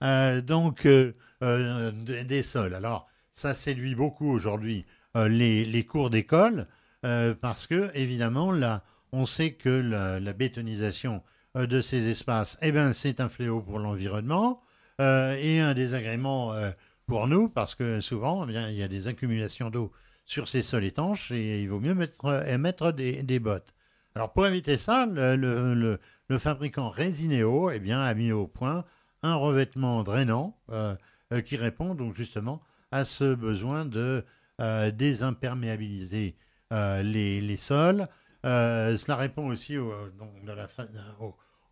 Hein. 0.01 0.41
donc 0.43 0.87
des 1.41 2.43
sols. 2.43 2.75
Alors 2.75 3.09
ça 3.33 3.55
séduit 3.55 3.95
beaucoup 3.95 4.29
aujourd'hui 4.29 4.85
euh, 5.17 5.29
les, 5.29 5.85
cours 5.85 6.11
d'école 6.11 6.67
euh, 7.05 7.35
parce 7.35 7.67
que, 7.67 7.91
évidemment, 7.95 8.53
là, 8.53 8.83
on 9.13 9.25
sait 9.25 9.53
que 9.53 9.69
la, 9.69 10.33
bétonisation 10.33 11.15
euh, 11.17 11.21
de 11.67 11.81
ces 11.81 12.09
espaces, 12.09 12.59
eh 12.63 12.73
ben, 12.73 12.93
c'est 12.93 13.21
un 13.21 13.29
fléau 13.29 13.61
pour 13.61 13.79
l'environnement 13.79 14.63
et 15.01 15.61
un 15.61 15.75
désagrément 15.75 16.55
pour 17.07 17.27
nous 17.27 17.49
parce 17.49 17.75
que 17.75 18.01
souvent, 18.01 18.45
eh 18.45 18.47
bien, 18.47 18.69
il 18.69 18.77
y 18.77 18.83
a 18.83 18.89
des 18.89 19.09
accumulations 19.09 19.71
d'eau 19.71 19.93
sur 20.27 20.49
ces 20.49 20.63
sols 20.63 20.85
étanches 20.85 21.31
et 21.31 21.63
il 21.63 21.69
vaut 21.69 21.81
mieux 21.81 21.95
mettre, 21.95 22.57
mettre 22.59 22.93
des, 22.93 23.39
bottes. 23.39 23.75
Alors 24.15 24.33
pour 24.33 24.47
éviter 24.47 24.77
ça, 24.77 25.07
le, 25.07 25.99
fabricant 26.39 26.91
Resineo 26.91 27.71
eh 27.71 27.79
bien, 27.79 28.01
a 28.01 28.15
mis 28.15 28.33
au 28.33 28.47
point 28.47 28.85
un 29.23 29.35
revêtement 29.35 30.03
drainant 30.03 30.57
qui 31.45 31.57
répond 31.57 31.95
donc 31.95 32.15
justement 32.15 32.61
à 32.91 33.05
ce 33.05 33.35
besoin 33.35 33.85
de 33.85 34.25
euh, 34.61 34.91
désimperméabiliser 34.91 36.35
euh, 36.73 37.03
les, 37.03 37.57
sols. 37.57 38.09
Euh, 38.45 38.97
cela 38.97 39.17
répond 39.17 39.49
aussi 39.49 39.77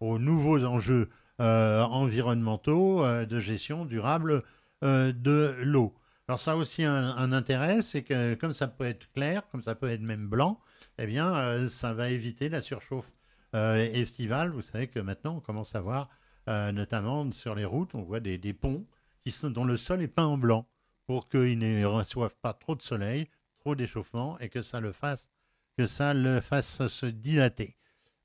aux 0.01 0.19
nouveaux 0.19 0.65
enjeux 0.65 1.09
environnementaux 1.39 3.05
de 3.27 3.39
gestion 3.39 3.85
durable 3.85 4.43
de 4.83 5.55
l'eau. 5.63 5.95
Alors 6.29 6.41
ça 6.41 6.53
a 6.53 6.57
aussi 6.57 6.83
un, 6.85 7.33
intérêt, 7.33 7.83
c'est 7.83 8.03
que 8.03 8.35
comme 8.35 8.53
ça 8.53 8.67
peut 8.67 8.85
être 8.85 9.11
clair, 9.13 9.43
comme 9.51 9.63
ça 9.63 9.75
peut 9.75 9.89
être 9.91 10.01
même 10.01 10.27
blanc, 10.27 10.61
eh 10.99 11.07
bien 11.07 11.69
ça 11.69 11.93
va 11.93 12.11
éviter 12.11 12.49
la 12.49 12.61
surchauffe 12.61 13.13
estivale. 13.53 14.51
Vous 14.51 14.63
savez 14.63 14.89
que 14.89 14.99
maintenant 14.99 15.37
on 15.37 15.41
commence 15.41 15.75
à 15.75 15.81
voir, 15.81 16.09
notamment 16.47 17.31
sur 17.33 17.55
les 17.55 17.65
routes, 17.65 17.95
on 17.95 18.03
voit 18.03 18.21
des, 18.21 18.53
ponts 18.53 18.87
qui 19.25 19.31
sont, 19.31 19.51
dont 19.51 19.65
le 19.65 19.77
sol 19.77 20.03
est 20.03 20.09
peint 20.09 20.27
en 20.27 20.39
blanc 20.39 20.67
pour 21.07 21.29
qu'ils 21.29 21.59
ne 21.59 21.85
reçoivent 21.85 22.37
pas 22.43 22.53
trop 22.53 22.75
de 22.75 22.83
soleil, 22.83 23.29
trop 23.59 23.75
d'échauffement 23.75 24.39
et 24.41 24.49
que 24.49 24.63
ça 24.63 24.81
le 24.81 24.93
fasse, 24.93 25.31
que 25.79 25.87
ça 25.87 26.15
le 26.15 26.41
fasse 26.41 26.87
se 26.89 27.07
dilater. 27.07 27.77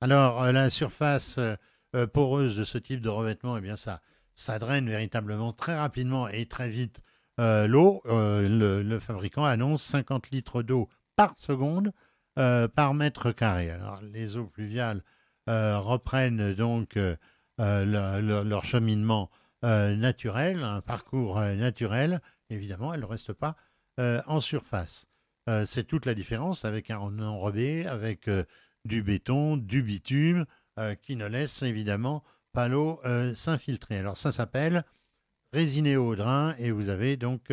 Alors 0.02 0.42
euh, 0.44 0.52
la 0.52 0.72
surface 0.72 1.38
euh, 1.38 1.56
euh, 1.96 2.08
poreuse 2.08 2.58
de 2.58 2.64
ce 2.64 2.80
type 2.80 3.02
de 3.02 3.10
revêtement, 3.10 3.56
eh 3.58 3.62
bien 3.62 3.76
ça, 3.76 4.02
ça 4.34 4.58
draine 4.58 4.90
véritablement 4.90 5.54
très 5.54 5.78
rapidement 5.78 6.28
et 6.28 6.48
très 6.48 6.70
vite 6.70 7.02
l'eau. 7.38 8.04
Le, 8.06 9.00
fabricant 9.00 9.46
annonce 9.46 9.82
50 9.82 10.30
litres 10.30 10.62
d'eau 10.62 10.90
par 11.16 11.36
seconde 11.38 11.92
par 12.36 12.94
mètre 12.94 13.32
carré. 13.32 13.72
Alors 13.72 14.00
les 14.04 14.38
eaux 14.38 14.46
pluviales 14.46 15.04
reprennent 15.48 16.54
donc 16.54 17.00
leur 17.58 18.64
cheminement 18.64 19.32
naturel, 19.64 20.64
un 20.64 20.82
parcours 20.82 21.40
naturel 21.40 22.22
évidemment, 22.52 22.94
elle 22.94 23.02
ne 23.02 23.06
reste 23.06 23.34
pas 23.34 23.56
en 23.98 24.40
surface. 24.40 25.08
C'est 25.66 25.86
toute 25.86 26.06
la 26.06 26.14
différence 26.14 26.64
avec 26.64 26.92
un 26.92 27.20
enrobé, 27.20 27.88
avec 27.88 28.30
du 28.86 29.04
béton, 29.04 29.58
du 29.58 29.84
bitume, 29.84 30.46
qui 31.04 31.16
ne 31.16 31.28
laisse 31.28 31.62
évidemment 31.62 32.24
pas 32.54 32.68
l'eau 32.68 33.00
s'infiltrer. 33.36 33.98
Alors 33.98 34.18
ça 34.18 34.32
s'appelle 34.32 34.84
Résinéo 35.54 36.16
Drain 36.16 36.56
et 36.58 36.72
vous 36.72 36.90
avez 36.90 37.18
donc 37.18 37.52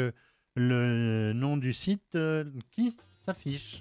le 0.57 1.33
nom 1.35 1.57
du 1.57 1.73
site 1.73 2.17
qui 2.71 2.97
s'affiche. 3.17 3.81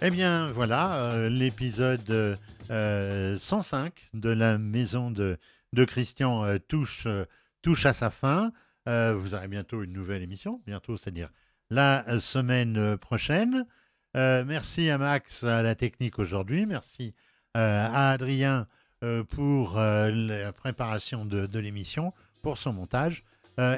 Eh 0.00 0.10
bien 0.10 0.50
voilà, 0.52 1.28
l'épisode 1.28 2.38
105 2.68 4.08
de 4.14 4.30
la 4.30 4.56
maison 4.56 5.10
de, 5.10 5.38
Christian 5.86 6.58
touche, 6.68 7.06
touche 7.62 7.84
à 7.84 7.92
sa 7.92 8.10
fin. 8.10 8.52
Euh, 8.88 9.14
vous 9.14 9.34
aurez 9.34 9.48
bientôt 9.48 9.82
une 9.82 9.92
nouvelle 9.92 10.22
émission, 10.22 10.62
bientôt, 10.66 10.96
c'est-à-dire 10.96 11.30
la 11.68 12.08
euh, 12.08 12.18
semaine 12.18 12.96
euh, 14.16 14.44
merci 14.46 14.90
à 14.90 14.98
Max 14.98 15.44
à 15.44 15.62
la 15.62 15.74
technique 15.74 16.18
aujourd'hui. 16.18 16.66
Merci 16.66 17.14
à 17.54 18.12
Adrien 18.12 18.68
pour 19.30 19.74
la 19.76 20.52
préparation 20.52 21.24
de, 21.24 21.58
l'émission, 21.58 22.12
pour 22.42 22.58
son 22.58 22.72
montage 22.72 23.24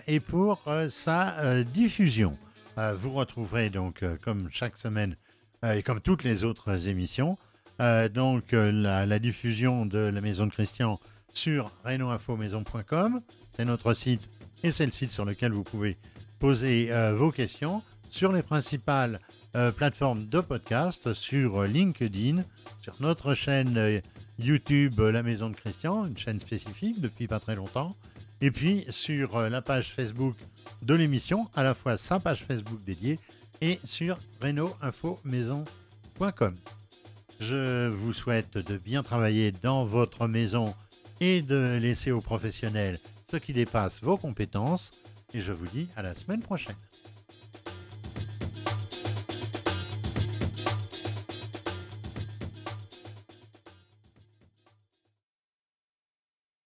et 0.06 0.20
pour 0.20 0.62
sa 0.90 1.64
diffusion. 1.64 2.36
vous 2.76 3.12
retrouverez 3.12 3.70
donc, 3.70 4.04
comme 4.20 4.48
chaque 4.50 4.76
semaine 4.76 5.16
et 5.64 5.82
comme 5.82 6.02
toutes 6.02 6.22
les 6.22 6.44
autres 6.44 6.86
émissions, 6.86 7.38
donc 8.12 8.52
la, 8.52 9.18
diffusion 9.18 9.86
de 9.86 9.98
la 9.98 10.20
Maison 10.20 10.46
de 10.46 10.52
Christian 10.52 11.00
sur 11.32 11.70
renoinfomaison.com. 11.84 13.22
C'est 13.52 13.64
notre 13.64 13.94
site 13.94 14.28
et 14.62 14.70
c'est 14.70 14.86
le 14.86 14.92
site 14.92 15.10
sur 15.10 15.24
lequel 15.24 15.52
vous 15.52 15.62
pouvez 15.64 15.96
poser 16.38 16.92
euh, 16.92 17.14
vos 17.14 17.30
questions 17.30 17.82
sur 18.10 18.32
les 18.32 18.42
principales 18.42 19.20
euh, 19.54 19.72
plateformes 19.72 20.26
de 20.26 20.40
podcast, 20.40 21.12
sur 21.12 21.62
LinkedIn, 21.62 22.44
sur 22.80 22.94
notre 23.00 23.34
chaîne 23.34 23.76
euh, 23.76 24.00
YouTube 24.38 25.00
La 25.00 25.22
Maison 25.22 25.50
de 25.50 25.56
Christian, 25.56 26.06
une 26.06 26.16
chaîne 26.16 26.38
spécifique 26.38 27.00
depuis 27.00 27.26
pas 27.26 27.40
très 27.40 27.54
longtemps, 27.54 27.94
et 28.40 28.50
puis 28.50 28.84
sur 28.88 29.40
la 29.40 29.62
page 29.62 29.92
Facebook 29.92 30.36
de 30.82 30.94
l'émission, 30.94 31.48
à 31.54 31.62
la 31.62 31.74
fois 31.74 31.96
sa 31.96 32.18
page 32.18 32.44
Facebook 32.44 32.82
dédiée 32.84 33.18
et 33.60 33.78
sur 33.84 34.18
reno-info-maison.com. 34.40 36.56
Je 37.40 37.88
vous 37.88 38.12
souhaite 38.12 38.56
de 38.56 38.76
bien 38.76 39.02
travailler 39.02 39.50
dans 39.50 39.84
votre 39.84 40.28
maison 40.28 40.74
et 41.20 41.42
de 41.42 41.78
laisser 41.80 42.10
aux 42.10 42.20
professionnels 42.20 42.98
ce 43.30 43.36
qui 43.36 43.52
dépasse 43.52 44.02
vos 44.02 44.16
compétences. 44.16 44.92
Et 45.34 45.40
je 45.40 45.52
vous 45.52 45.66
dis 45.66 45.88
à 45.96 46.02
la 46.02 46.14
semaine 46.14 46.42
prochaine. 46.42 46.76